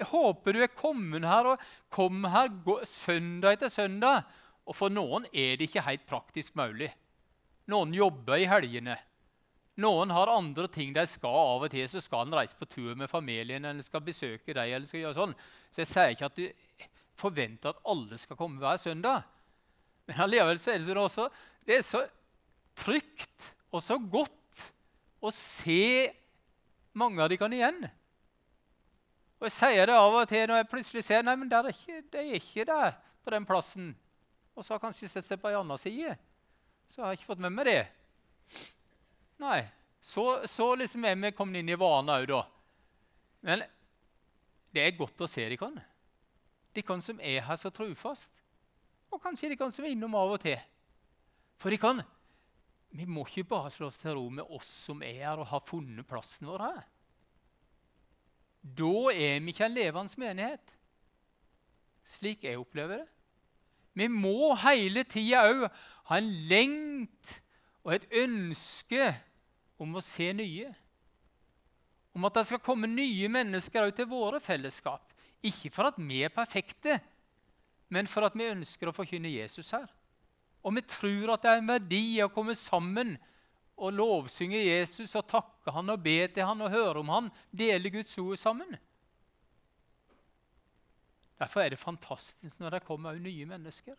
Jeg 0.00 0.08
håper 0.08 0.56
du 0.56 0.62
er 0.64 0.72
kommet 0.72 1.26
her 1.28 1.52
og 1.52 1.64
kommer 1.92 2.32
her 2.32 2.84
søndag 2.88 3.56
etter 3.56 3.72
søndag. 3.72 4.24
Og 4.68 4.76
for 4.76 4.92
noen 4.92 5.26
er 5.32 5.56
det 5.58 5.68
ikke 5.68 5.84
helt 5.84 6.06
praktisk 6.08 6.54
mulig. 6.58 6.90
Noen 7.70 7.94
jobber 7.94 8.40
i 8.40 8.48
helgene. 8.50 8.96
Noen 9.80 10.10
har 10.12 10.32
andre 10.32 10.68
ting 10.72 10.92
de 10.94 11.04
skal. 11.08 11.36
Av 11.54 11.64
og 11.64 11.72
til 11.72 11.86
så 11.88 12.02
skal 12.02 12.26
en 12.26 12.36
reise 12.40 12.56
på 12.58 12.68
tur 12.68 12.96
med 12.98 13.10
familien 13.10 13.64
eller 13.64 13.84
skal 13.86 14.02
besøke 14.04 14.54
deg. 14.56 14.72
eller 14.72 14.88
skal 14.88 15.04
gjøre 15.04 15.18
sånn. 15.18 15.36
Så 15.70 15.84
jeg 15.84 15.90
sier 15.90 16.14
ikke 16.14 16.30
at 16.30 16.40
du 16.40 16.88
forventer 17.20 17.72
at 17.72 17.84
alle 17.92 18.18
skal 18.20 18.38
komme 18.38 18.60
hver 18.60 18.80
søndag. 18.80 19.22
Men 20.08 20.24
allikevel 20.26 20.60
så 20.60 20.74
er 20.74 20.82
det, 20.82 20.96
også, 20.98 21.28
det 21.68 21.78
er 21.78 21.86
så 21.86 22.02
trygt 22.80 23.50
og 23.70 23.84
så 23.84 23.98
godt 24.00 24.66
å 25.20 25.30
se 25.34 26.10
mange 26.96 27.22
av 27.22 27.30
de 27.30 27.38
kan 27.38 27.52
igjen. 27.54 27.84
Og 29.40 29.46
Jeg 29.48 29.56
sier 29.56 29.86
det 29.88 29.96
av 29.96 30.16
og 30.16 30.26
til 30.28 30.48
når 30.48 30.58
jeg 30.60 30.70
plutselig 30.72 31.04
ser 31.06 31.22
nei, 31.24 31.36
men 31.38 31.48
der 31.48 31.68
er 31.68 31.76
ikke, 31.76 32.02
de 32.12 32.24
er 32.24 32.40
ikke 32.40 32.66
der 32.68 32.96
på 33.24 33.32
den 33.32 33.46
plassen. 33.48 33.92
Og 34.56 34.66
så 34.66 34.74
har 34.74 34.82
kanskje 34.82 35.08
sett 35.08 35.28
seg 35.28 35.40
på 35.40 35.48
en 35.48 35.62
annen 35.62 35.80
side 35.80 36.16
så 36.90 37.02
har 37.02 37.12
jeg 37.12 37.20
ikke 37.20 37.30
fått 37.30 37.42
med 37.44 37.54
meg 37.54 37.68
det. 37.70 37.82
Nei, 39.40 39.60
Så, 40.00 40.46
så 40.48 40.74
liksom 40.80 41.04
er 41.04 41.16
vi 41.20 41.30
kommet 41.36 41.60
inn 41.60 41.68
i 41.68 41.76
vanen 41.76 42.14
òg, 42.14 42.24
da. 42.30 42.40
Men 43.44 43.62
det 44.72 44.84
er 44.84 44.96
godt 44.96 45.20
å 45.20 45.28
se 45.28 45.44
de 45.48 45.58
kan. 45.60 45.76
De 46.72 46.82
kan 46.86 47.02
som 47.04 47.20
er 47.20 47.42
her 47.44 47.58
så 47.60 47.68
trufast. 47.74 48.30
Og 49.10 49.20
kanskje 49.22 49.50
de 49.52 49.58
kan 49.60 49.72
som 49.74 49.84
er 49.84 49.92
innom 49.92 50.14
av 50.16 50.36
og 50.36 50.40
til. 50.40 50.58
For 51.60 51.72
de 51.72 51.78
kan 51.80 52.02
Vi 52.90 53.04
må 53.06 53.22
ikke 53.22 53.46
bare 53.52 53.70
slå 53.70 53.86
oss 53.86 54.00
til 54.00 54.16
ro 54.16 54.24
med 54.34 54.48
oss 54.50 54.66
som 54.88 55.02
er 55.06 55.20
her 55.20 55.38
og 55.38 55.46
har 55.46 55.60
funnet 55.62 56.08
plassen 56.08 56.48
vår 56.48 56.64
her. 56.64 56.80
da 58.62 59.12
er 59.12 59.38
vi 59.40 59.52
ikke 59.52 59.64
en 59.68 59.76
levende 59.76 60.18
menighet. 60.18 60.72
Slik 62.04 62.42
jeg 62.44 62.58
opplever 62.58 63.04
det. 63.04 63.19
Vi 63.96 64.06
må 64.10 64.52
hele 64.62 65.04
tida 65.08 65.44
òg 65.50 65.66
ha 66.10 66.18
en 66.18 66.30
lengt 66.50 67.36
og 67.84 67.94
et 67.96 68.06
ønske 68.22 69.10
om 69.80 69.96
å 69.96 70.04
se 70.04 70.30
nye. 70.36 70.68
Om 72.14 72.26
at 72.26 72.40
det 72.40 72.46
skal 72.48 72.62
komme 72.64 72.90
nye 72.90 73.30
mennesker 73.30 73.86
ut 73.86 73.96
til 73.96 74.08
våre 74.10 74.40
fellesskap. 74.42 75.14
Ikke 75.46 75.70
for 75.72 75.88
at 75.88 75.98
vi 76.00 76.20
er 76.26 76.34
perfekte, 76.34 76.98
men 77.90 78.08
for 78.10 78.26
at 78.26 78.36
vi 78.36 78.50
ønsker 78.50 78.90
å 78.90 78.94
forkynne 78.94 79.30
Jesus 79.32 79.72
her. 79.74 79.88
Og 80.60 80.74
vi 80.76 80.84
tror 80.84 81.34
at 81.34 81.44
det 81.44 81.52
er 81.52 81.62
en 81.62 81.70
verdi 81.70 82.04
å 82.22 82.30
komme 82.32 82.54
sammen 82.58 83.14
og 83.80 83.94
lovsynge 83.96 84.60
Jesus 84.60 85.14
og 85.16 85.28
takke 85.30 85.72
han 85.72 85.88
og 85.88 86.02
be 86.04 86.18
til 86.28 86.44
han 86.44 86.60
og 86.60 86.72
høre 86.74 87.00
om 87.00 87.12
han, 87.14 87.30
dele 87.48 87.92
Guds 87.94 88.18
ord 88.20 88.36
sammen. 88.38 88.76
Derfor 91.40 91.64
er 91.64 91.72
det 91.72 91.80
fantastisk 91.80 92.60
når 92.60 92.76
det 92.76 92.84
kommer 92.84 93.16
nye 93.16 93.48
mennesker. 93.48 93.96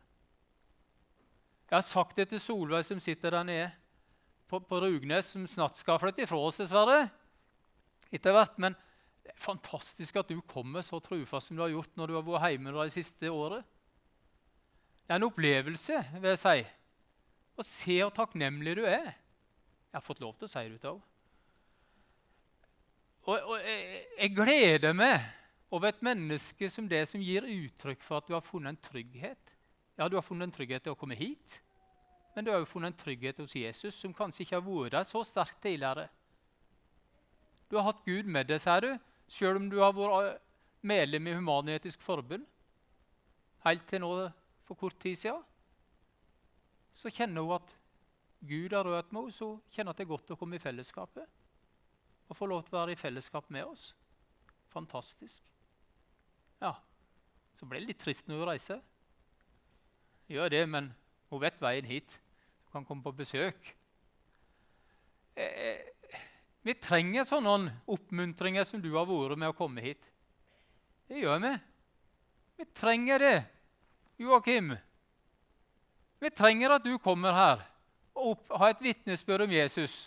Jeg 1.72 1.78
har 1.78 1.88
sagt 1.88 2.18
det 2.20 2.28
til 2.30 2.42
Solveig, 2.44 2.84
som 2.86 3.00
sitter 3.00 3.34
der 3.34 3.48
nede 3.48 3.70
på, 4.52 4.60
på 4.60 4.82
Rugnes, 4.84 5.32
som 5.32 5.48
snart 5.48 5.78
skal 5.80 6.00
flytte 6.02 6.26
ifra 6.26 6.38
oss, 6.38 6.60
dessverre. 6.60 7.06
etter 8.12 8.36
hvert, 8.36 8.58
Men 8.60 8.76
det 9.24 9.32
er 9.32 9.40
fantastisk 9.40 10.18
at 10.20 10.30
du 10.30 10.42
kommer 10.42 10.84
så 10.84 11.00
trufast 11.00 11.48
som 11.48 11.58
du 11.58 11.64
har 11.64 11.72
gjort 11.72 11.96
når 11.96 12.08
du 12.08 12.18
har 12.18 12.26
vært 12.28 12.52
hjemme 12.52 12.74
det 12.76 12.94
siste 12.94 13.32
året. 13.32 13.64
Det 15.06 15.16
er 15.16 15.22
en 15.22 15.28
opplevelse, 15.30 16.02
vil 16.20 16.30
jeg 16.34 16.42
si, 16.42 16.58
å 17.56 17.66
se 17.66 17.98
hvor 18.02 18.14
takknemlig 18.16 18.76
du 18.80 18.84
er. 18.86 19.14
Jeg 19.92 19.98
har 19.98 20.04
fått 20.06 20.22
lov 20.24 20.36
til 20.38 20.48
å 20.48 20.52
si 20.52 20.66
det 20.68 20.78
ut 20.80 20.90
òg. 20.92 21.00
Og, 23.22 23.36
og 23.38 23.58
jeg, 23.62 24.04
jeg, 24.18 24.34
gleder 24.34 24.96
meg 24.98 25.26
over 25.72 25.88
et 25.88 26.02
menneske 26.04 26.68
som 26.70 26.88
det 26.92 27.06
som 27.08 27.24
gir 27.24 27.48
uttrykk 27.48 28.02
for 28.04 28.20
at 28.20 28.28
du 28.28 28.36
har 28.36 28.44
funnet 28.44 28.76
en 28.76 28.86
trygghet. 28.90 29.54
Ja, 29.98 30.08
du 30.08 30.18
har 30.18 30.26
funnet 30.26 30.50
en 30.50 30.56
trygghet 30.56 30.84
til 30.84 30.96
å 30.96 31.00
komme 31.00 31.16
hit, 31.16 31.60
men 32.36 32.46
du 32.46 32.52
har 32.52 32.60
jo 32.62 32.68
funnet 32.68 32.94
en 32.94 33.00
trygghet 33.00 33.40
hos 33.40 33.56
Jesus, 33.56 33.96
som 33.96 34.16
kanskje 34.16 34.44
ikke 34.46 34.58
har 34.58 34.66
vært 34.66 34.96
der 34.96 35.08
så 35.08 35.24
sterkt 35.28 35.62
tidligere. 35.64 36.08
Du 37.72 37.78
har 37.78 37.88
hatt 37.88 38.04
Gud 38.04 38.28
med 38.28 38.50
deg, 38.52 38.60
sier 38.64 38.84
du, 38.84 38.92
selv 39.32 39.62
om 39.62 39.70
du 39.72 39.78
har 39.80 39.96
vært 39.96 40.42
medlem 40.84 41.28
i 41.30 41.36
Human-Etisk 41.38 42.02
Forbund 42.04 42.48
helt 43.66 43.86
til 43.88 44.02
nå 44.04 44.12
for 44.66 44.80
kort 44.80 44.98
tid 45.00 45.20
siden, 45.20 45.44
så 46.92 47.12
kjenner 47.14 47.46
hun 47.46 47.56
at 47.56 47.76
Gud 48.42 48.74
har 48.74 48.88
rørt 48.88 49.12
med 49.14 49.28
henne, 49.28 49.36
så 49.36 49.54
kjenner 49.72 49.94
at 49.94 50.02
det 50.02 50.08
er 50.08 50.12
godt 50.12 50.34
å 50.34 50.40
komme 50.40 50.58
i 50.58 50.64
fellesskapet. 50.64 51.28
Og 52.32 52.38
få 52.38 52.48
lov 52.50 52.64
til 52.66 52.76
å 52.76 52.80
være 52.82 52.96
i 52.96 53.00
fellesskap 53.00 53.50
med 53.54 53.68
oss. 53.68 53.92
Fantastisk. 54.72 55.51
Ja, 56.62 56.76
så 57.58 57.68
ble 57.68 57.82
det 57.82 57.92
litt 57.92 58.02
trist 58.04 58.28
når 58.30 58.44
hun 58.44 58.50
reiser. 58.52 58.82
Gjør 60.32 60.54
det, 60.54 60.66
men 60.70 60.92
hun 61.32 61.42
vet 61.42 61.62
veien 61.62 61.88
hit. 61.90 62.20
Hun 62.68 62.80
kan 62.80 62.88
komme 62.88 63.04
på 63.04 63.16
besøk. 63.18 63.74
Eh, 65.36 65.44
eh, 65.66 66.22
vi 66.62 66.76
trenger 66.78 67.26
sånne 67.26 67.74
oppmuntringer 67.90 68.68
som 68.68 68.82
du 68.84 68.92
har 68.94 69.10
vært 69.10 69.40
med 69.40 69.52
å 69.52 69.58
komme 69.58 69.84
hit. 69.84 70.06
Det 71.10 71.24
gjør 71.24 71.42
vi. 71.44 71.56
Vi 72.62 72.68
trenger 72.78 73.20
det. 73.20 73.38
Joakim, 74.22 74.76
vi 76.22 76.30
trenger 76.30 76.76
at 76.76 76.86
du 76.86 76.94
kommer 77.02 77.34
her 77.34 77.64
og 78.14 78.36
opp, 78.36 78.52
har 78.60 78.76
et 78.76 78.84
vitnesbyrd 78.86 79.48
om 79.48 79.54
Jesus 79.56 80.04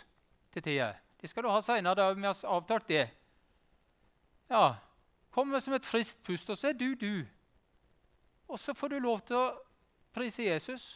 til 0.53 0.63
tida. 0.63 0.93
Det 1.19 1.27
skal 1.27 1.43
du 1.43 1.49
ha 1.51 1.59
seinere. 1.59 2.13
Vi 2.15 2.23
har 2.23 2.37
avtalt 2.47 2.87
det. 2.87 3.09
Ja, 4.47 4.77
Kommer 5.35 5.59
som 5.59 5.75
et 5.75 5.87
friskt 5.87 6.21
pust, 6.23 6.49
og 6.49 6.57
så 6.57 6.71
er 6.71 6.77
du 6.79 6.93
du. 6.95 7.25
Og 8.47 8.59
så 8.61 8.75
får 8.77 8.93
du 8.93 8.99
lov 9.03 9.19
til 9.27 9.35
å 9.35 9.55
prise 10.15 10.45
Jesus. 10.45 10.95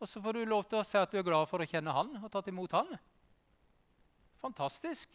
Og 0.00 0.08
så 0.08 0.22
får 0.24 0.38
du 0.38 0.48
lov 0.48 0.64
til 0.68 0.80
å 0.80 0.86
si 0.86 0.96
at 0.98 1.12
du 1.12 1.18
er 1.20 1.26
glad 1.26 1.48
for 1.50 1.60
å 1.60 1.68
kjenne 1.68 1.92
han 1.92 2.16
og 2.20 2.30
tatt 2.32 2.48
imot 2.50 2.72
han. 2.76 2.94
Fantastisk. 4.40 5.12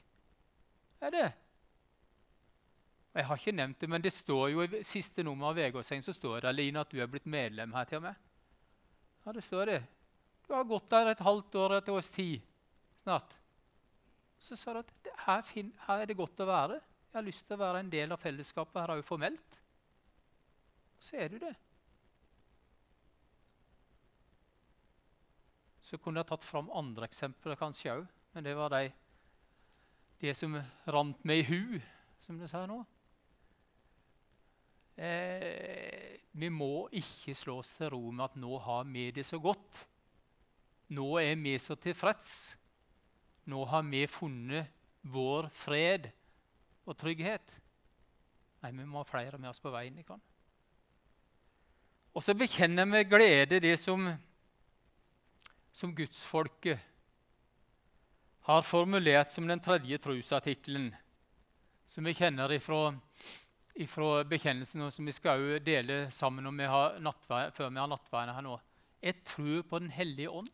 Er 1.02 1.14
det? 1.14 1.28
Jeg 3.16 3.26
har 3.26 3.42
ikke 3.42 3.56
nevnt 3.58 3.80
det, 3.82 3.90
men 3.90 4.04
det 4.06 4.14
står 4.14 4.52
jo 4.54 4.64
i 4.64 4.84
siste 4.86 5.26
nummer 5.26 5.50
av 5.50 5.58
Vegårsheng 5.58 6.04
så 6.06 6.14
står 6.14 6.44
det 6.46 6.54
Line, 6.56 6.84
at 6.84 6.92
du 6.94 7.02
er 7.02 7.10
blitt 7.10 7.28
medlem 7.30 7.74
her 7.74 7.90
til 7.90 8.00
og 8.00 8.06
med. 8.06 8.28
Ja, 9.26 9.34
det 9.36 9.44
står 9.44 9.72
det. 9.74 9.80
Du 10.46 10.54
har 10.54 10.68
gått 10.70 10.90
der 10.94 11.12
et 11.12 11.26
halvt 11.26 11.58
år, 11.62 11.76
et 11.80 11.90
års 11.94 12.10
tid 12.14 12.46
snart. 13.02 13.34
Så 14.40 14.56
sa 14.56 14.74
du 14.74 14.80
at 14.82 15.10
her, 15.26 15.44
her, 15.52 15.98
er 15.98 16.10
det 16.10 16.18
godt 16.18 16.42
å 16.42 16.48
være. 16.50 16.80
Jeg 17.10 17.18
har 17.18 17.26
lyst 17.26 17.48
til 17.48 17.58
å 17.58 17.64
være 17.64 17.82
en 17.82 17.90
del 17.90 18.12
av 18.14 18.22
fellesskapet 18.22 18.78
her 18.84 18.92
òg 18.94 19.00
formelt. 19.02 19.56
Så 21.02 21.18
er 21.18 21.32
du 21.34 21.40
det. 21.42 21.56
Så 25.82 25.98
kunne 25.98 26.22
jeg 26.22 26.30
tatt 26.30 26.46
fram 26.46 26.70
andre 26.70 27.08
eksempler 27.10 27.58
kanskje 27.58 27.96
òg, 27.96 28.04
men 28.36 28.46
det 28.46 28.54
var 28.54 28.70
de, 28.76 28.92
de 30.22 30.36
som 30.38 30.54
rant 30.94 31.26
meg 31.26 31.42
i 31.42 31.48
hu, 31.50 31.80
som 32.22 32.38
det 32.38 32.52
sier 32.52 32.70
nå. 32.70 32.78
Eh, 35.00 36.20
vi 36.38 36.52
må 36.54 36.86
ikke 36.94 37.34
slå 37.34 37.58
oss 37.64 37.74
til 37.74 37.90
ro 37.96 38.04
med 38.12 38.28
at 38.28 38.38
nå 38.38 38.62
har 38.62 38.86
vi 38.86 39.08
det 39.16 39.26
så 39.26 39.42
godt. 39.42 39.82
Nå 40.94 41.10
er 41.24 41.34
vi 41.42 41.56
så 41.58 41.74
tilfreds. 41.80 42.36
Nå 43.50 43.66
har 43.66 43.82
vi 43.90 44.06
funnet 44.12 44.70
vår 45.10 45.50
fred 45.56 46.12
og 46.90 46.98
trygghet. 47.00 47.56
Nei, 48.64 48.72
vi 48.76 48.86
må 48.86 49.02
ha 49.02 49.08
flere 49.08 49.40
med 49.40 49.52
oss 49.52 49.62
på 49.64 49.72
veien. 49.74 49.98
Ikke? 50.02 50.18
Og 52.14 52.26
så 52.26 52.36
bekjenner 52.38 52.90
vi 52.90 53.04
glede 53.08 53.62
det 53.64 53.76
som, 53.80 54.10
som 55.72 55.94
gudsfolket 55.96 56.88
har 58.50 58.66
formulert 58.66 59.30
som 59.30 59.48
den 59.48 59.62
tredje 59.62 60.00
trosartikkelen, 60.02 60.90
som 61.86 62.08
vi 62.08 62.18
kjenner 62.18 62.52
ifra 62.56 62.90
ifra 63.80 64.24
bekjennelsen 64.28 64.84
som 64.92 65.08
vi 65.08 65.14
skal 65.16 65.40
jo 65.40 65.60
dele 65.64 66.02
sammen 66.12 66.48
vi 66.58 66.68
før 66.68 67.70
vi 67.70 67.80
har 67.80 67.92
nattverden 67.92 68.36
her 68.36 68.44
nå. 68.44 68.58
Jeg 69.00 69.24
tror 69.24 69.64
på 69.64 69.80
Den 69.80 69.92
hellige 69.92 70.30
ånd. 70.30 70.52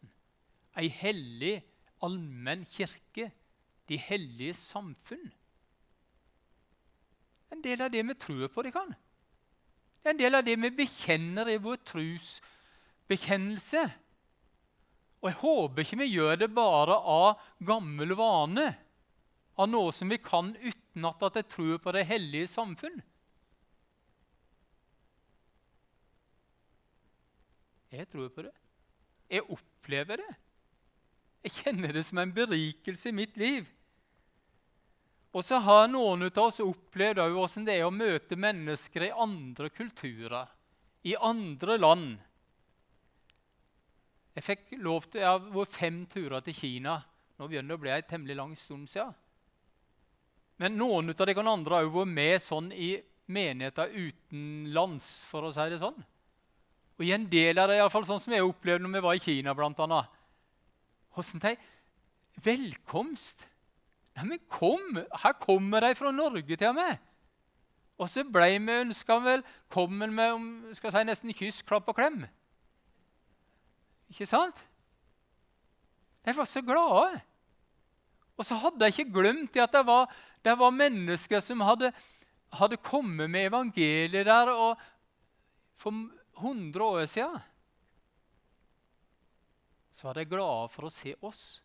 Ei 0.77 0.89
hellig, 0.89 1.63
allmenn 2.03 2.65
kirke. 2.69 3.31
De 3.89 3.97
hellige 3.97 4.53
samfunn. 4.53 5.31
En 7.53 7.61
del 7.61 7.81
av 7.81 7.91
det 7.91 8.03
vi 8.03 8.15
tror 8.15 8.47
på. 8.47 8.61
de 8.63 8.71
kan. 8.71 8.95
Det 10.01 10.09
er 10.09 10.13
en 10.13 10.21
del 10.21 10.35
av 10.37 10.45
det 10.45 10.55
vi 10.61 10.69
bekjenner 10.69 11.49
i 11.49 11.57
vår 11.57 11.77
trosbekjennelse. 11.91 13.83
Og 15.21 15.29
jeg 15.31 15.39
håper 15.41 15.81
ikke 15.81 16.01
vi 16.03 16.11
gjør 16.11 16.35
det 16.43 16.51
bare 16.53 16.97
av 16.99 17.41
gammel 17.65 18.13
vane, 18.13 18.67
av 19.57 19.69
noe 19.71 19.93
som 19.95 20.11
vi 20.11 20.19
kan 20.21 20.51
uten 20.59 21.07
at 21.09 21.39
jeg 21.39 21.47
tror 21.49 21.77
på 21.81 21.93
det 21.95 22.05
hellige 22.05 22.51
samfunn. 22.51 23.01
Jeg 27.95 28.09
tror 28.11 28.29
på 28.29 28.45
det. 28.45 28.53
Jeg 29.31 29.47
opplever 29.55 30.21
det. 30.21 30.33
Jeg 31.45 31.57
kjenner 31.61 31.93
det 31.95 32.03
som 32.05 32.19
en 32.21 32.33
berikelse 32.33 33.09
i 33.09 33.15
mitt 33.15 33.37
liv. 33.37 33.69
Og 35.35 35.43
så 35.43 35.59
har 35.59 35.89
noen 35.91 36.29
av 36.29 36.45
oss 36.45 36.61
opplevd 36.63 37.19
hvordan 37.19 37.65
det 37.67 37.75
er 37.75 37.87
å 37.87 37.91
møte 37.91 38.37
mennesker 38.39 39.09
i 39.09 39.11
andre 39.11 39.67
kulturer, 39.73 40.47
i 41.03 41.15
andre 41.19 41.75
land. 41.75 42.13
Jeg 44.35 44.45
fikk 44.45 44.71
lov 44.83 45.09
til, 45.09 45.25
jeg 45.25 45.51
vært 45.51 45.75
fem 45.75 45.97
turer 46.11 46.43
til 46.43 46.55
Kina. 46.55 46.95
Nå 47.35 47.49
begynner 47.49 47.73
det 47.73 47.77
å 47.77 47.83
bli 47.83 47.91
en 47.91 48.07
temmelig 48.07 48.37
lang 48.39 48.53
stund 48.59 48.87
siden. 48.91 49.15
Men 50.63 50.77
noen 50.79 51.11
av 51.11 51.27
de 51.27 51.35
andre 51.35 51.81
har 51.81 51.91
vært 51.91 52.13
med 52.15 52.35
sånn 52.39 52.69
i 52.71 52.93
menigheter 53.27 53.91
utenlands, 53.91 55.17
for 55.27 55.47
å 55.47 55.51
si 55.51 55.65
det 55.71 55.81
sånn. 55.81 55.97
Og 56.95 57.03
i 57.03 57.11
en 57.11 57.25
del 57.27 57.59
av 57.59 57.67
det, 57.67 57.75
i 57.75 57.83
alle 57.83 57.91
fall 57.91 58.07
sånn 58.07 58.21
som 58.23 58.31
jeg 58.31 58.45
opplevde 58.45 58.85
når 58.85 58.95
vi 58.95 59.03
var 59.03 59.19
i 59.19 59.23
Kina, 59.23 59.51
annet. 59.51 60.15
Hvordan 61.15 61.43
de 61.43 61.55
Velkomst! 62.45 63.45
Neimen, 64.15 64.39
kom! 64.47 65.01
Her 65.23 65.35
kommer 65.41 65.83
de 65.83 65.95
fra 65.95 66.11
Norge 66.11 66.55
til 66.55 66.67
og 66.69 66.77
med. 66.77 66.97
Og 67.99 68.09
så 68.11 68.23
ble 68.27 68.47
vi 68.59 68.79
ønska 68.83 69.17
velkommen 69.23 70.11
med 70.15 70.75
skal 70.75 70.91
si, 70.91 71.03
nesten 71.07 71.35
kyss, 71.35 71.61
klapp 71.67 71.87
og 71.91 71.95
klem. 71.95 72.23
Ikke 74.11 74.27
sant? 74.27 74.59
De 76.25 76.35
var 76.35 76.47
så 76.49 76.63
glade. 76.65 77.21
Og 78.35 78.43
så 78.47 78.57
hadde 78.59 78.87
jeg 78.87 78.99
ikke 78.99 79.21
glemt 79.21 79.55
at 79.55 79.71
det 79.71 79.85
var, 79.87 80.11
det 80.43 80.55
var 80.59 80.75
mennesker 80.75 81.39
som 81.43 81.63
hadde, 81.63 81.91
hadde 82.55 82.79
kommet 82.83 83.29
med 83.31 83.47
evangeliet 83.47 84.25
der. 84.27 84.51
for 85.75 85.91
100 86.37 86.83
år 86.83 87.05
siden 87.05 87.39
så 89.91 90.07
var 90.07 90.13
de 90.13 90.25
glade 90.25 90.69
for 90.69 90.87
å 90.87 90.91
se 90.91 91.13
oss. 91.23 91.63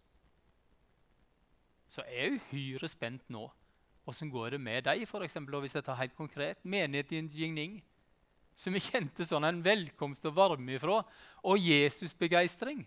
Så 1.91 2.05
er 2.07 2.17
jeg 2.23 2.39
uhyre 2.39 2.91
spent 2.91 3.25
nå 3.33 3.49
Åssen 4.09 4.31
går 4.33 4.55
det 4.55 4.59
med 4.63 4.87
deg, 4.87 5.05
eksempel, 5.05 5.55
og 5.55 5.63
hvis 5.63 5.77
jeg 5.77 5.85
tar 5.87 5.99
helt 6.01 6.17
konkret? 6.17 6.59
menigheten 6.65 7.29
i 7.29 7.43
Jingning, 7.43 7.77
som 8.57 8.75
vi 8.75 8.81
kjente 8.83 9.27
sånn 9.29 9.45
en 9.47 9.61
velkomst 9.63 10.25
og 10.27 10.35
varme 10.35 10.75
ifra, 10.75 11.03
og 11.45 11.61
Jesusbegeistring. 11.61 12.81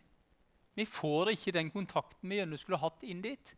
Vi 0.75 0.85
får 0.89 1.31
ikke 1.35 1.53
den 1.55 1.69
kontakten 1.71 2.27
vi 2.27 2.41
gjerne 2.41 2.59
skulle 2.59 2.81
hatt 2.81 3.05
inn 3.07 3.21
dit. 3.23 3.53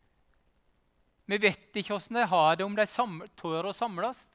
Vi 1.25 1.39
vet 1.41 1.79
ikke 1.79 1.95
åssen 1.95 2.19
de 2.19 2.27
har 2.29 2.59
det, 2.59 2.67
om 2.67 2.75
de 2.75 2.85
tør 3.39 3.71
å 3.71 3.73
samles. 3.73 4.25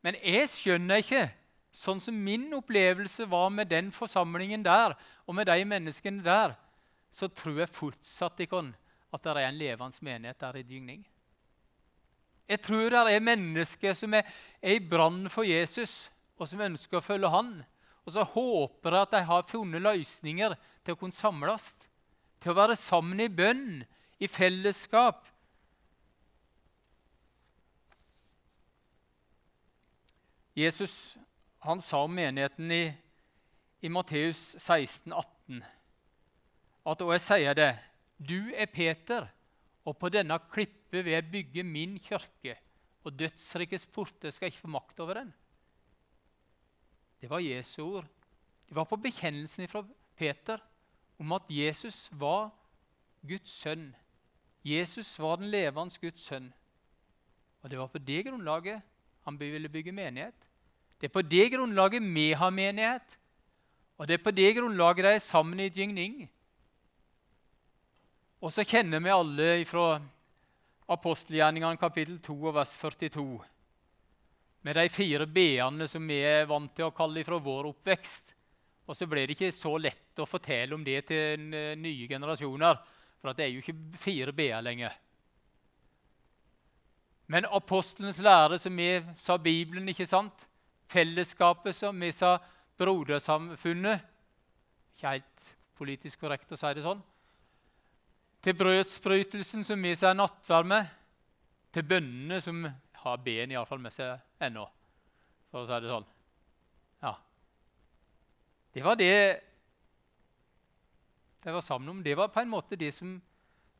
Men 0.00 0.16
jeg 0.22 0.48
skjønner 0.54 1.02
ikke, 1.02 1.26
sånn 1.74 2.00
som 2.00 2.16
min 2.16 2.48
opplevelse 2.56 3.26
var 3.28 3.50
med 3.52 3.68
den 3.68 3.90
forsamlingen 3.92 4.64
der, 4.64 4.96
og 5.26 5.36
med 5.36 5.50
de 5.50 5.66
menneskene 5.68 6.24
der, 6.24 6.56
så 7.12 7.28
tror 7.28 7.60
jeg 7.60 7.74
fortsatt 7.74 8.40
ikke 8.46 8.62
at 9.10 9.22
det 9.24 9.32
er 9.32 9.48
en 9.48 9.58
levende 9.58 10.04
menighet 10.06 10.40
der 10.40 10.60
i 10.60 10.66
Dygning. 10.66 11.02
Jeg 12.50 12.62
tror 12.66 12.90
det 12.90 13.14
er 13.14 13.22
mennesker 13.22 13.94
som 13.94 14.14
er, 14.18 14.26
er 14.62 14.74
i 14.74 14.82
brann 14.82 15.28
for 15.30 15.46
Jesus, 15.46 16.10
og 16.38 16.48
som 16.50 16.62
ønsker 16.64 16.98
å 16.98 17.04
følge 17.04 17.30
han. 17.30 17.52
Og 18.02 18.14
så 18.14 18.24
håper 18.26 18.96
jeg 18.96 19.06
at 19.06 19.14
de 19.14 19.20
har 19.28 19.46
funnet 19.46 19.84
løsninger 19.84 20.56
til 20.82 20.96
å 20.96 20.98
kunne 20.98 21.14
samles, 21.14 21.68
til 22.42 22.50
å 22.50 22.58
være 22.58 22.78
sammen 22.78 23.20
i 23.22 23.28
bønn, 23.30 23.84
i 24.18 24.26
fellesskap. 24.26 25.28
Jesus 30.58 31.16
han 31.62 31.80
sa 31.84 32.02
om 32.02 32.14
menigheten 32.16 32.72
i, 32.72 32.82
i 33.84 33.92
Matteus 33.92 34.56
16, 34.58 35.12
18, 35.12 35.62
at 36.90 37.02
og 37.04 37.12
jeg 37.14 37.22
sier 37.22 37.56
det, 37.56 37.70
du 38.20 38.52
er 38.52 38.68
Peter, 38.68 39.28
og 39.84 39.96
på 39.98 40.10
denne 40.12 40.36
klippet 40.52 41.04
vil 41.04 41.14
jeg 41.14 41.30
bygge 41.32 41.64
min 41.64 41.96
kirke, 41.98 42.56
og 43.04 43.16
dødsrikets 43.16 43.86
porter 43.86 44.30
skal 44.30 44.50
ikke 44.50 44.64
få 44.66 44.72
makt 44.76 45.00
over 45.00 45.22
den. 45.22 45.32
Det 47.20 47.30
var 47.30 47.40
Jesu 47.40 47.82
ord. 47.84 48.08
Det 48.68 48.76
var 48.76 48.84
på 48.84 48.96
bekjennelsen 48.96 49.68
fra 49.68 49.82
Peter 50.16 50.60
om 51.18 51.32
at 51.32 51.48
Jesus 51.48 52.08
var 52.12 52.50
Guds 53.26 53.50
sønn. 53.50 53.90
Jesus 54.64 55.18
var 55.18 55.40
den 55.40 55.50
levende 55.52 56.00
Guds 56.00 56.20
sønn. 56.20 56.52
Og 57.60 57.70
det 57.70 57.78
var 57.78 57.90
på 57.92 57.98
det 57.98 58.24
grunnlaget 58.28 58.80
han 59.24 59.40
ville 59.40 59.68
bygge 59.68 59.92
menighet. 59.92 60.36
Det 61.00 61.08
er 61.08 61.12
på 61.12 61.22
det 61.22 61.52
grunnlaget 61.52 62.04
vi 62.04 62.32
har 62.32 62.50
menighet. 62.50 63.18
Og 63.98 64.08
det 64.08 64.14
er 64.14 64.24
på 64.24 64.32
det 64.32 64.56
grunnlaget 64.56 65.04
de 65.04 65.14
er 65.14 65.18
sammen 65.18 65.60
i 65.60 65.68
Jingning. 65.68 66.30
Og 68.40 68.52
så 68.52 68.64
kjenner 68.64 69.02
vi 69.04 69.12
alle 69.12 69.48
fra 69.68 69.98
apostelgjerningene 70.90 71.76
kapittel 71.80 72.16
2 72.24 72.36
og 72.40 72.54
vers 72.56 72.72
42 72.80 73.24
med 74.64 74.76
de 74.76 74.84
fire 74.92 75.26
b-ene 75.28 75.86
som 75.88 76.04
vi 76.08 76.18
er 76.24 76.48
vant 76.48 76.72
til 76.76 76.88
å 76.88 76.94
kalle 76.96 77.24
fra 77.24 77.38
vår 77.40 77.70
oppvekst. 77.70 78.34
Og 78.88 78.96
så 78.96 79.06
ble 79.08 79.24
det 79.24 79.36
ikke 79.36 79.52
så 79.56 79.74
lett 79.80 80.20
å 80.20 80.28
fortelle 80.28 80.76
om 80.76 80.82
det 80.84 80.98
til 81.08 81.46
nye 81.80 82.08
generasjoner, 82.08 82.80
for 83.20 83.36
det 83.36 83.46
er 83.46 83.52
jo 83.54 83.62
ikke 83.62 84.00
fire 84.00 84.34
b-er 84.36 84.64
lenger. 84.64 84.96
Men 87.30 87.46
apostelens 87.46 88.18
lære, 88.20 88.58
som 88.58 88.76
vi 88.76 88.90
sa 89.20 89.36
Bibelen, 89.38 89.88
ikke 89.92 90.08
sant? 90.08 90.48
Fellesskapet, 90.90 91.76
som 91.76 92.00
vi 92.02 92.10
sa 92.10 92.34
brodersamfunnet 92.80 94.00
Ikke 94.96 95.12
helt 95.12 95.50
politisk 95.78 96.24
korrekt 96.24 96.50
å 96.50 96.58
si 96.58 96.72
det 96.74 96.82
sånn 96.82 97.04
til 98.40 98.56
brødsbrytelsen 98.56 99.64
som 99.66 99.84
gir 99.84 99.96
seg 99.98 100.16
nattverd 100.16 100.66
med, 100.70 100.86
til 101.74 101.84
bønnene 101.86 102.40
som 102.42 102.64
har 103.02 103.16
ben 103.24 103.50
iallfall 103.52 103.82
med 103.82 103.92
seg 103.94 104.18
ennå, 104.42 104.64
for 105.50 105.58
å 105.62 105.68
si 105.68 105.76
det 105.84 105.92
sånn. 105.92 106.08
Ja. 107.04 107.14
Det 108.74 108.82
var 108.84 108.96
det 109.00 109.14
de 111.40 111.52
var 111.52 111.60
sammen 111.64 111.88
om. 111.88 112.02
Det 112.04 112.16
var 112.16 112.28
på 112.28 112.40
en 112.42 112.50
måte 112.52 112.76
det 112.76 112.92
som, 112.92 113.22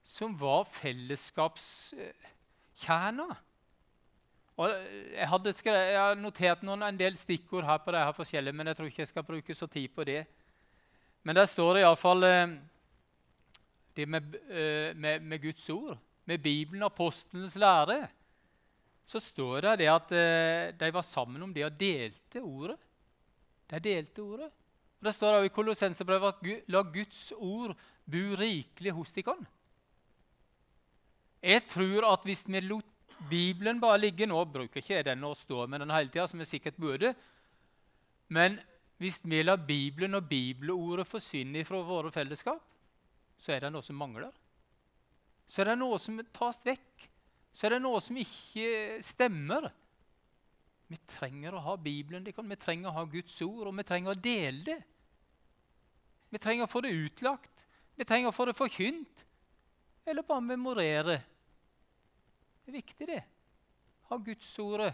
som 0.02 0.38
var 0.40 0.64
fellesskapskjerna. 0.72 3.36
Og 4.60 4.68
jeg, 4.68 5.28
hadde 5.28 5.52
skrevet, 5.56 5.92
jeg 5.92 6.00
har 6.00 6.14
notert 6.20 6.62
noen, 6.64 6.82
en 6.84 7.00
del 7.00 7.16
stikkord 7.16 7.64
her 7.68 7.78
på 7.84 7.90
det 7.94 8.04
her 8.04 8.12
forskjellige, 8.16 8.56
men 8.56 8.66
jeg 8.68 8.76
tror 8.76 8.88
ikke 8.90 9.02
jeg 9.02 9.12
skal 9.12 9.28
bruke 9.28 9.52
så 9.56 9.66
tid 9.68 9.88
på 9.96 10.02
det. 10.08 10.22
Men 11.24 11.36
der 11.36 11.46
står 11.48 11.70
det 11.76 11.82
iallfall 11.84 12.20
eh, 12.28 12.48
det 14.00 14.06
med, 14.08 14.38
eh, 14.48 14.96
med, 14.96 15.22
med, 15.22 15.42
Guds 15.42 15.68
ord, 15.70 15.98
med 16.24 16.40
Bibelen 16.42 16.82
og 16.82 16.92
apostlenes 16.92 17.56
lære, 17.60 18.00
så 19.04 19.20
står 19.20 19.66
det, 19.66 19.78
det 19.82 19.90
at 19.90 20.12
eh, 20.14 20.72
de 20.78 20.90
var 20.94 21.06
sammen 21.06 21.42
om 21.42 21.52
det 21.54 21.66
og 21.66 21.78
delte 21.78 22.42
ordet. 22.42 22.78
De 23.70 23.80
delte 23.82 24.22
ordet. 24.22 24.50
Og 25.00 25.08
Det 25.08 25.14
står 25.14 25.38
også 25.38 25.48
i 25.48 25.54
Kolossenserbrevet 25.56 26.34
at 26.34 26.70
la 26.70 26.82
Guds 26.82 27.32
ord 27.36 27.74
bo 28.04 28.22
rikelig 28.38 28.92
hos 28.94 29.12
dere. 29.16 29.36
Jeg 31.40 31.64
tror 31.72 32.04
at 32.12 32.24
hvis 32.28 32.44
vi 32.46 32.60
lot 32.60 32.86
Bibelen 33.30 33.80
bare 33.80 33.98
ligge 34.00 34.26
Nå 34.26 34.44
bruker 34.48 34.80
ikke 34.80 35.02
den 35.04 35.24
å 35.24 35.34
stå 35.36 35.66
med 35.68 35.82
den 35.82 35.92
hele 35.92 36.08
tida, 36.08 36.26
som 36.28 36.40
jeg 36.40 36.48
sikkert 36.54 36.78
burde. 36.80 37.12
Men 38.32 38.56
hvis 39.00 39.18
vi 39.24 39.42
lar 39.42 39.60
Bibelen 39.60 40.16
og 40.16 40.28
bibelordet 40.28 41.08
forsvinne 41.08 41.64
fra 41.68 41.82
våre 41.84 42.12
fellesskap, 42.12 42.60
så 43.40 43.54
er 43.54 43.64
det 43.64 43.72
noe 43.72 43.84
som 43.84 43.96
mangler. 43.96 44.34
Så 45.48 45.62
er 45.62 45.72
det 45.72 45.78
noe 45.80 45.96
som 45.98 46.20
tas 46.36 46.60
vekk. 46.66 47.08
Så 47.50 47.66
er 47.66 47.74
det 47.74 47.82
noe 47.82 47.98
som 48.04 48.18
ikke 48.20 49.00
stemmer. 49.02 49.70
Vi 50.90 50.98
trenger 51.08 51.54
å 51.54 51.62
ha 51.64 51.76
Bibelen, 51.80 52.26
vi 52.26 52.58
trenger 52.60 52.90
å 52.90 52.96
ha 52.98 53.04
Guds 53.08 53.36
ord, 53.46 53.70
og 53.70 53.76
vi 53.78 53.86
trenger 53.86 54.12
å 54.12 54.20
dele 54.20 54.62
det. 54.66 54.78
Vi 56.30 56.38
trenger 56.38 56.66
å 56.66 56.70
få 56.70 56.82
det 56.84 56.92
utlagt, 56.94 57.64
vi 57.98 58.06
trenger 58.06 58.30
å 58.30 58.34
få 58.34 58.46
det 58.46 58.56
forkynt, 58.58 59.24
eller 60.06 60.26
bare 60.26 60.46
memorere. 60.46 61.16
Det 62.62 62.70
er 62.70 62.76
viktig, 62.76 63.08
det. 63.08 63.22
Ha 64.10 64.18
Guds 64.18 64.50
ordet. 64.62 64.92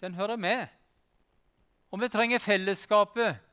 Den 0.00 0.16
hører 0.16 0.40
med. 0.40 0.68
Og 1.92 2.00
vi 2.00 2.08
trenger 2.12 2.40
fellesskapet 2.40 3.49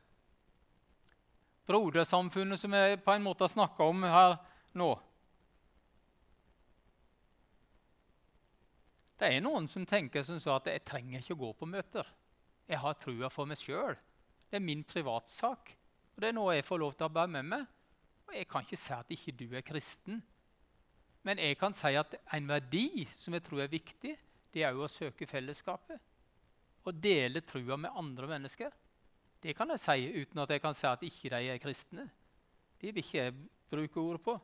brodersamfunnet 1.68 2.60
som 2.60 2.72
vi 2.72 2.96
på 3.04 3.12
en 3.12 3.24
måte 3.24 3.44
har 3.44 3.52
snakka 3.52 3.84
om 3.84 4.06
her 4.08 4.38
nå. 4.78 4.88
Det 9.18 9.32
er 9.34 9.42
noen 9.42 9.66
som 9.68 9.86
tenker 9.88 10.22
som 10.22 10.38
så 10.40 10.54
at 10.56 10.70
jeg 10.70 10.84
trenger 10.86 11.20
ikke 11.20 11.34
å 11.34 11.42
gå 11.42 11.52
på 11.58 11.68
møter. 11.68 12.06
Jeg 12.68 12.78
har 12.78 12.98
trua 13.00 13.30
for 13.32 13.50
meg 13.50 13.58
sjøl. 13.58 13.96
Det 14.48 14.60
er 14.60 14.64
min 14.64 14.84
privatsak. 14.86 15.74
Og 16.14 16.22
Det 16.22 16.30
er 16.30 16.36
noe 16.36 16.54
jeg 16.54 16.66
får 16.66 16.80
lov 16.82 16.94
til 16.94 17.08
å 17.08 17.14
bære 17.14 17.32
med 17.34 17.48
meg. 17.50 17.64
Og 18.28 18.34
Jeg 18.36 18.48
kan 18.48 18.64
ikke 18.64 18.78
si 18.78 18.92
at 18.94 19.14
ikke 19.14 19.36
du 19.36 19.46
er 19.56 19.66
kristen. 19.66 20.22
Men 21.26 21.40
jeg 21.42 21.58
kan 21.58 21.74
si 21.74 21.94
at 21.98 22.14
en 22.36 22.48
verdi 22.48 23.04
som 23.12 23.34
jeg 23.34 23.44
tror 23.44 23.64
er 23.64 23.72
viktig, 23.72 24.14
det 24.54 24.62
er 24.64 24.72
jo 24.72 24.86
å 24.86 24.90
søke 24.90 25.26
fellesskapet. 25.28 25.98
Og 26.86 27.02
dele 27.02 27.42
trua 27.44 27.76
med 27.76 27.92
andre 27.92 28.30
mennesker. 28.30 28.70
Det 29.42 29.54
kan 29.54 29.70
jeg 29.70 29.82
si 29.82 30.22
uten 30.22 30.42
at 30.42 30.50
jeg 30.50 30.62
kan 30.62 30.74
si 30.74 30.86
at 30.88 31.02
ikke 31.06 31.30
de 31.34 31.50
er 31.52 31.60
kristne. 31.62 32.08
De 32.78 32.90
vil 32.90 33.02
ikke 33.02 33.18
jeg 33.20 33.36
bruke 33.70 34.00
ordet 34.02 34.22
på. 34.24 34.34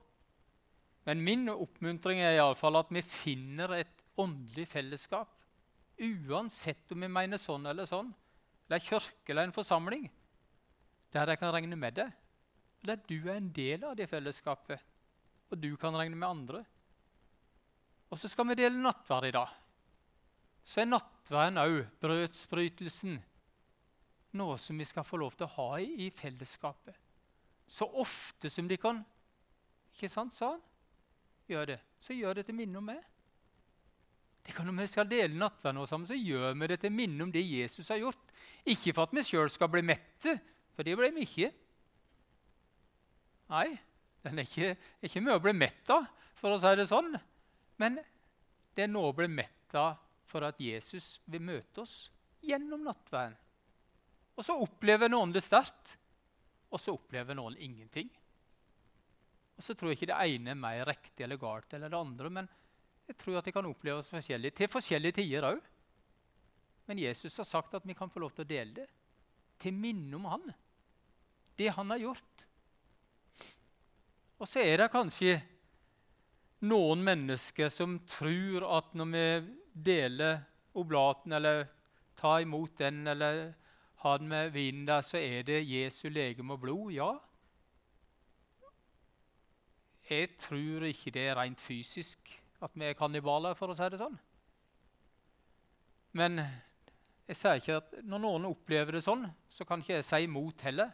Men 1.05 1.23
min 1.25 1.49
oppmuntring 1.53 2.23
er 2.23 2.39
iallfall 2.39 2.81
at 2.81 2.93
vi 2.95 3.03
finner 3.05 3.75
et 3.81 4.05
åndelig 4.21 4.67
fellesskap. 4.71 5.33
Uansett 6.01 6.95
om 6.95 7.05
vi 7.05 7.11
mener 7.11 7.41
sånn 7.41 7.67
eller 7.71 7.89
sånn. 7.91 8.13
Det 8.69 8.79
er 8.79 8.87
kirke 8.87 9.35
eller 9.35 9.49
en 9.49 9.57
forsamling 9.57 10.07
der 11.15 11.31
jeg 11.31 11.39
kan 11.39 11.53
regne 11.55 11.77
med 11.79 11.95
det. 11.95 12.09
Der 12.85 12.99
du 13.07 13.29
er 13.29 13.37
en 13.39 13.53
del 13.55 13.85
av 13.87 13.95
det 13.97 14.09
fellesskapet, 14.11 14.81
og 15.51 15.61
du 15.61 15.77
kan 15.81 15.95
regne 15.95 16.19
med 16.19 16.27
andre. 16.27 16.65
Og 18.11 18.19
så 18.19 18.29
skal 18.31 18.49
vi 18.51 18.59
dele 18.59 18.81
nattverd 18.83 19.29
i 19.29 19.35
dag. 19.37 19.53
Så 20.65 20.83
er 20.83 20.91
nattverden 20.91 21.61
òg 21.61 21.79
brødsbrytelsen 22.03 23.21
noe 24.39 24.59
som 24.61 24.79
vi 24.79 24.87
skal 24.89 25.07
få 25.07 25.19
lov 25.21 25.35
til 25.39 25.47
å 25.47 25.55
ha 25.57 25.81
i, 25.83 26.07
i 26.07 26.11
fellesskapet. 26.15 26.97
Så 27.67 27.89
ofte 28.01 28.51
som 28.53 28.69
de 28.69 28.79
kan. 28.81 29.01
Ikke 29.95 30.11
sant, 30.13 30.35
sa 30.35 30.55
han? 30.55 30.63
Gjør 31.49 31.75
det. 31.75 31.81
Så 32.01 32.17
gjør 32.17 32.41
det 32.41 32.47
til 32.49 32.57
minne 32.59 32.81
om 32.81 32.89
meg. 32.89 33.01
Det 34.45 34.53
kan 34.53 34.67
Når 34.69 34.83
vi 34.83 34.91
skal 34.93 35.09
dele 35.09 35.39
nattverden 35.41 35.87
sammen, 35.89 36.09
så 36.09 36.17
gjør 36.19 36.53
vi 36.53 36.69
det 36.69 36.81
til 36.83 36.93
minne 36.93 37.25
om 37.25 37.33
det 37.33 37.41
Jesus 37.41 37.89
har 37.89 38.03
gjort. 38.03 38.33
Ikke 38.65 38.93
for 38.93 39.07
at 39.07 39.15
vi 39.17 39.25
sjøl 39.25 39.49
skal 39.53 39.71
bli 39.73 39.81
mette, 39.87 40.37
for 40.77 40.85
det 40.85 40.97
ble 40.99 41.09
vi 41.17 41.25
ikke. 41.25 41.49
Nei, 43.55 43.69
den 44.25 44.41
er 44.41 44.49
ikke, 44.49 44.75
ikke 45.05 45.23
med 45.25 45.37
å 45.37 45.43
bli 45.45 45.55
mett 45.57 45.93
av, 45.93 46.05
for 46.37 46.53
å 46.53 46.61
si 46.61 46.75
det 46.77 46.89
sånn. 46.91 47.15
Men 47.81 47.97
det 48.77 48.85
er 48.85 48.93
noe 48.93 49.13
å 49.13 49.17
bli 49.17 49.31
mett 49.33 49.77
av 49.79 49.97
for 50.29 50.45
at 50.45 50.61
Jesus 50.61 51.19
vil 51.31 51.45
møte 51.45 51.85
oss 51.85 52.11
gjennom 52.45 52.85
nattverden. 52.85 53.39
Og 54.35 54.47
så 54.47 54.57
opplever 54.59 55.11
noen 55.13 55.33
det 55.35 55.45
sterkt, 55.45 55.95
og 56.75 56.81
så 56.83 56.95
opplever 56.97 57.37
noen 57.39 57.57
ingenting. 57.63 58.09
Og 59.55 59.63
så 59.63 59.77
tror 59.79 59.93
jeg 59.93 60.01
ikke 60.01 60.11
det 60.11 60.21
ene 60.35 60.55
er 60.55 60.59
mer 60.59 60.89
riktig 60.89 61.25
eller 61.25 61.39
galt 61.39 61.77
eller 61.77 61.93
det 61.93 62.01
andre, 62.01 62.31
men 62.41 62.53
Jeg 63.05 63.19
tror 63.21 63.37
at 63.37 63.45
det 63.45 63.53
kan 63.53 63.67
oppleves 63.69 64.07
forskjellig, 64.09 64.55
til 64.57 64.71
forskjellige 64.73 65.19
tider 65.19 65.45
òg. 65.45 65.59
Men 66.89 67.03
Jesus 67.03 67.37
har 67.37 67.45
sagt 67.45 67.75
at 67.77 67.85
vi 67.85 67.93
kan 67.93 68.09
få 68.09 68.23
lov 68.23 68.33
til 68.33 68.47
å 68.47 68.49
dele 68.49 68.73
det. 68.79 68.87
Til 69.61 69.77
minne 69.77 70.17
om 70.17 70.25
han. 70.25 70.47
Det 71.53 71.69
han 71.77 71.93
har 71.93 72.01
gjort. 72.01 72.47
Og 74.41 74.49
så 74.49 74.65
er 74.65 74.81
det 74.81 74.89
kanskje 74.89 75.37
noen 76.65 77.05
mennesker 77.05 77.69
som 77.69 77.99
tror 78.09 78.65
at 78.73 78.97
når 78.97 79.13
vi 79.13 79.27
deler 79.93 80.41
oblaten, 80.81 81.37
eller 81.37 81.67
tar 82.17 82.41
imot 82.41 82.79
den, 82.81 83.05
eller 83.13 83.53
har 84.05 84.21
den 84.21 84.29
med 84.29 84.53
vinen 84.53 84.85
der, 84.87 85.01
så 85.01 85.17
er 85.17 85.47
det 85.49 85.63
Jesu 85.65 86.11
legeme 86.13 86.53
og 86.53 86.61
blod. 86.61 86.93
Ja. 86.93 87.15
Jeg 90.05 90.35
tror 90.37 90.85
ikke 90.85 91.13
det 91.15 91.23
er 91.31 91.39
rent 91.39 91.61
fysisk 91.65 92.35
at 92.65 92.75
vi 92.77 92.85
er 92.85 92.97
kannibaler, 92.97 93.57
for 93.57 93.73
å 93.73 93.77
si 93.77 93.89
det 93.93 94.01
sånn. 94.01 94.19
Men 96.21 96.37
jeg 97.25 97.39
sier 97.41 97.61
ikke 97.61 97.79
at 97.81 97.97
når 98.05 98.23
noen 98.27 98.49
opplever 98.51 98.99
det 98.99 99.03
sånn, 99.05 99.25
så 99.49 99.65
kan 99.65 99.81
ikke 99.81 99.97
jeg 99.97 100.07
si 100.07 100.21
imot 100.27 100.67
heller. 100.69 100.93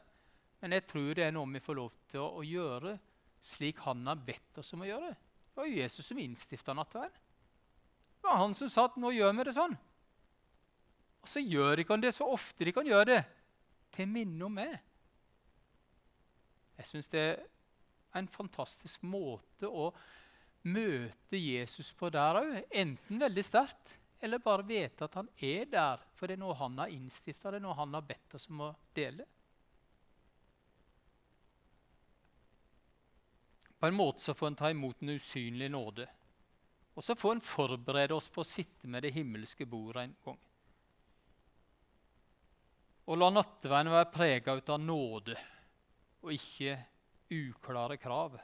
Men 0.62 0.76
jeg 0.76 0.86
tror 0.90 1.10
det 1.16 1.26
er 1.26 1.34
noe 1.34 1.50
vi 1.50 1.62
får 1.64 1.78
lov 1.80 1.98
til 2.10 2.22
å, 2.22 2.30
å 2.38 2.46
gjøre 2.46 2.94
slik 3.42 3.82
han 3.88 4.06
har 4.06 4.22
bedt 4.22 4.62
oss 4.62 4.70
om 4.76 4.84
å 4.84 4.88
gjøre. 4.88 5.10
Det 5.50 5.58
var 5.58 5.66
jo 5.66 5.82
Jesus 5.82 6.06
som 6.06 6.22
innstifta 6.22 6.74
nattverden. 6.78 7.26
Det 8.20 8.28
var 8.28 8.42
han 8.44 8.54
som 8.54 8.70
sa 8.70 8.86
at 8.86 8.98
nå 9.00 9.10
gjør 9.16 9.34
vi 9.34 9.46
det 9.48 9.56
sånn. 9.56 9.74
Og 11.20 11.28
så 11.28 11.42
gjør 11.44 11.82
ikke 11.82 11.96
han 11.96 12.04
det 12.04 12.14
så 12.16 12.28
ofte 12.28 12.66
de 12.66 12.74
kan 12.74 12.86
gjøre 12.88 13.08
det, 13.12 13.20
til 13.94 14.08
minne 14.08 14.46
om 14.46 14.54
meg. 14.56 14.76
Jeg 16.80 16.88
syns 16.88 17.10
det 17.12 17.24
er 17.24 17.40
en 18.16 18.30
fantastisk 18.30 19.02
måte 19.04 19.68
å 19.68 19.90
møte 20.70 21.38
Jesus 21.38 21.90
på 21.96 22.08
der 22.12 22.38
òg. 22.40 22.54
Enten 22.70 23.20
veldig 23.20 23.44
sterkt, 23.44 23.96
eller 24.20 24.42
bare 24.44 24.66
vite 24.68 25.04
at 25.06 25.18
han 25.20 25.28
er 25.36 25.68
der. 25.68 26.06
For 26.16 26.28
det 26.28 26.38
er 26.38 26.42
noe 26.42 26.56
han 26.56 26.78
har 26.80 26.92
innstifta, 26.92 27.52
det 27.52 27.60
er 27.60 27.66
noe 27.66 27.76
han 27.76 27.96
har 27.96 28.06
bedt 28.08 28.36
oss 28.38 28.48
om 28.52 28.64
å 28.68 28.72
dele. 28.96 29.26
På 33.80 33.88
en 33.88 33.96
måte 33.96 34.20
så 34.20 34.36
får 34.36 34.50
en 34.50 34.58
ta 34.60 34.70
imot 34.70 35.00
en 35.00 35.14
usynlig 35.16 35.70
nåde. 35.72 36.04
Og 36.96 37.04
så 37.04 37.16
får 37.16 37.38
en 37.38 37.44
forberede 37.44 38.12
oss 38.12 38.28
på 38.28 38.42
å 38.42 38.48
sitte 38.48 38.88
med 38.90 39.06
det 39.06 39.14
himmelske 39.14 39.64
bordet 39.64 40.04
en 40.04 40.16
gang. 40.24 40.40
Og 43.10 43.18
la 43.18 43.26
nattverden 43.34 43.90
være 43.90 44.12
prega 44.14 44.54
av 44.54 44.78
nåde 44.78 45.34
og 46.20 46.30
ikke 46.30 46.76
uklare 47.34 47.96
krav. 47.98 48.36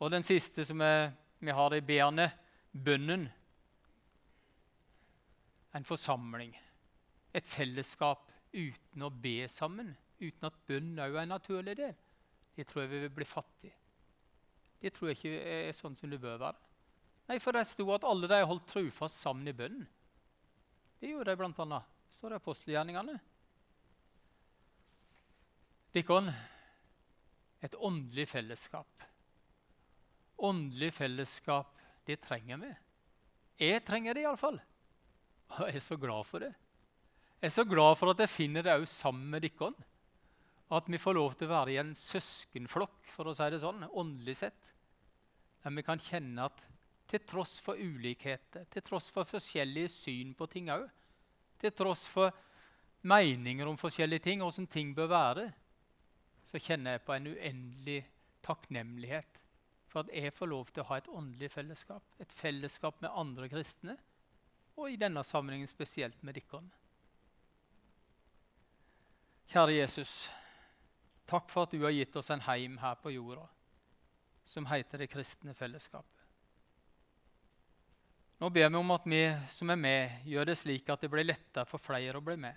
Og 0.00 0.12
den 0.12 0.24
siste 0.26 0.62
som 0.68 0.80
er, 0.84 1.10
vi 1.42 1.50
har 1.56 1.74
i 1.74 1.82
beene, 1.82 2.28
bønnen. 2.70 3.26
En 5.74 5.86
forsamling, 5.86 6.54
et 7.34 7.46
fellesskap 7.46 8.30
uten 8.54 9.06
å 9.06 9.10
be 9.10 9.48
sammen, 9.50 9.92
uten 10.20 10.48
at 10.48 10.62
bønn 10.66 10.94
òg 10.98 11.14
er 11.14 11.22
en 11.24 11.34
naturlig 11.34 11.76
del. 11.78 11.94
Det 12.54 12.66
tror 12.68 12.84
jeg 12.84 12.92
vi 12.94 13.04
vil 13.04 13.14
bli 13.18 13.26
fattige. 13.26 13.76
Det 14.80 14.94
tror 14.94 15.10
jeg 15.10 15.18
ikke 15.18 15.54
er 15.58 15.76
sånn 15.76 15.96
som 15.98 16.10
det 16.10 16.22
bør 16.22 16.38
være. 16.40 16.68
Nei, 17.30 17.38
for 17.42 17.54
det 17.54 17.66
sto 17.68 17.86
at 17.94 18.06
alle 18.06 18.30
de 18.30 18.40
holdt 18.46 18.66
trufast 18.70 19.20
sammen 19.22 19.48
i 19.50 19.54
bønnen. 19.54 19.86
Det 21.00 21.10
gjorde 21.12 21.34
de 21.34 21.40
bl.a. 21.40 21.80
står 22.14 22.32
det 22.32 22.38
i 22.38 22.42
apostelgjerningene. 22.42 23.18
Dikon, 25.94 26.30
et 27.60 27.74
åndelig 27.76 28.28
fellesskap 28.30 29.10
åndelig 30.40 30.94
fellesskap, 30.94 31.76
det 32.06 32.20
trenger 32.24 32.60
vi. 32.62 32.72
Jeg 33.60 33.84
trenger 33.86 34.16
det 34.16 34.24
iallfall. 34.24 34.58
Og 35.50 35.62
jeg 35.68 35.80
er 35.80 35.84
så 35.84 35.98
glad 36.00 36.26
for 36.26 36.44
det. 36.44 36.50
Jeg 37.40 37.48
er 37.50 37.54
så 37.54 37.64
glad 37.68 37.96
for 37.98 38.12
at 38.12 38.20
jeg 38.22 38.32
finner 38.32 38.64
det 38.64 38.74
òg 38.74 38.86
sammen 38.88 39.30
med 39.32 39.44
dere. 39.44 39.72
At 40.70 40.86
vi 40.86 41.00
får 41.02 41.16
lov 41.16 41.34
til 41.34 41.48
å 41.48 41.54
være 41.54 41.74
i 41.74 41.80
en 41.82 41.94
søskenflokk, 41.98 43.00
for 43.10 43.26
å 43.26 43.34
si 43.34 43.48
det 43.50 43.58
sånn, 43.62 43.82
åndelig 43.90 44.36
sett. 44.38 44.68
Der 45.64 45.74
vi 45.74 45.84
kan 45.84 46.00
kjenne 46.00 46.46
at 46.46 46.62
til 47.10 47.24
tross 47.26 47.56
for 47.58 47.74
ulikheter, 47.74 48.68
til 48.70 48.84
tross 48.86 49.08
for 49.10 49.26
forskjellige 49.26 49.90
syn 49.90 50.30
på 50.38 50.46
ting 50.52 50.70
òg, 50.70 50.86
til 51.60 51.74
tross 51.76 52.06
for 52.08 52.32
meninger 53.06 53.68
om 53.68 53.78
forskjellige 53.80 54.26
ting, 54.26 54.42
åssen 54.44 54.68
ting 54.70 54.94
bør 54.96 55.10
være, 55.12 55.46
så 56.44 56.60
kjenner 56.60 56.96
jeg 56.96 57.04
på 57.06 57.14
en 57.14 57.30
uendelig 57.30 58.00
takknemlighet 58.44 59.38
for 59.90 60.04
at 60.04 60.12
jeg 60.14 60.34
får 60.34 60.50
lov 60.50 60.70
til 60.70 60.84
å 60.84 60.88
ha 60.90 60.98
et 61.00 61.08
åndelig 61.10 61.50
fellesskap. 61.52 62.02
Et 62.22 62.32
fellesskap 62.32 63.00
med 63.02 63.10
andre 63.10 63.48
kristne, 63.50 63.96
og 64.78 64.90
i 64.90 64.98
denne 65.00 65.22
sammenhengen 65.26 65.70
spesielt 65.70 66.22
med 66.26 66.38
dere. 66.38 66.62
Kjære 69.50 69.80
Jesus, 69.80 70.12
takk 71.26 71.50
for 71.50 71.66
at 71.66 71.74
du 71.74 71.82
har 71.82 71.94
gitt 71.94 72.16
oss 72.16 72.30
en 72.30 72.44
heim 72.46 72.78
her 72.78 72.98
på 73.02 73.12
jorda 73.14 73.48
som 74.50 74.66
heter 74.66 75.02
det 75.02 75.10
kristne 75.10 75.54
fellesskapet. 75.54 76.19
Nå 78.40 78.48
ber 78.50 78.70
vi 78.70 78.76
om 78.76 78.90
at 78.94 79.04
vi 79.04 79.22
som 79.52 79.70
er 79.70 79.76
med, 79.76 80.20
gjør 80.24 80.48
det 80.48 80.56
slik 80.56 80.88
at 80.88 81.02
det 81.04 81.10
blir 81.12 81.26
lettere 81.28 81.68
for 81.68 81.82
flere 81.82 82.16
å 82.16 82.24
bli 82.24 82.38
med. 82.40 82.56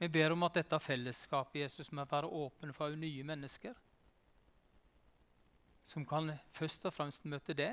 Vi 0.00 0.08
ber 0.12 0.32
om 0.32 0.46
at 0.48 0.56
dette 0.56 0.78
fellesskapet 0.80 1.60
Jesus 1.60 1.92
må 1.92 2.04
være 2.08 2.30
åpen 2.32 2.72
for 2.76 2.96
nye 2.96 3.24
mennesker 3.24 3.76
som 5.86 6.06
kan 6.06 6.32
først 6.50 6.88
og 6.88 6.94
fremst 6.94 7.26
møte 7.30 7.54
det, 7.54 7.72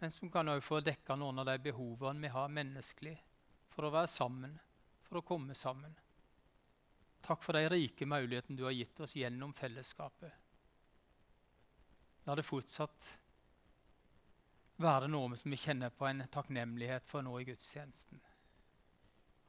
men 0.00 0.12
som 0.12 0.30
kan 0.30 0.50
også 0.52 0.66
få 0.66 0.80
dekka 0.84 1.16
noen 1.16 1.40
av 1.40 1.48
de 1.48 1.56
behovene 1.64 2.26
vi 2.26 2.32
har 2.34 2.52
menneskelig 2.52 3.14
for 3.72 3.88
å 3.88 3.92
være 3.94 4.10
sammen, 4.12 4.58
for 5.06 5.20
å 5.20 5.24
komme 5.24 5.56
sammen. 5.56 5.94
Takk 7.24 7.40
for 7.40 7.56
de 7.56 7.70
rike 7.72 8.04
mulighetene 8.04 8.58
du 8.58 8.66
har 8.66 8.76
gitt 8.76 9.00
oss 9.00 9.16
gjennom 9.16 9.54
fellesskapet. 9.56 10.34
La 12.28 12.36
det 12.36 12.44
fortsatt 12.44 13.08
være 14.82 15.08
noe 15.08 15.36
som 15.38 15.54
vi 15.54 15.60
kjenner 15.60 15.94
på 15.94 16.08
en 16.08 16.24
takknemlighet 16.32 17.06
for 17.06 17.22
nå 17.22 17.36
i 17.40 17.48
gudstjenesten. 17.48 18.20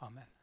Amen. 0.05 0.34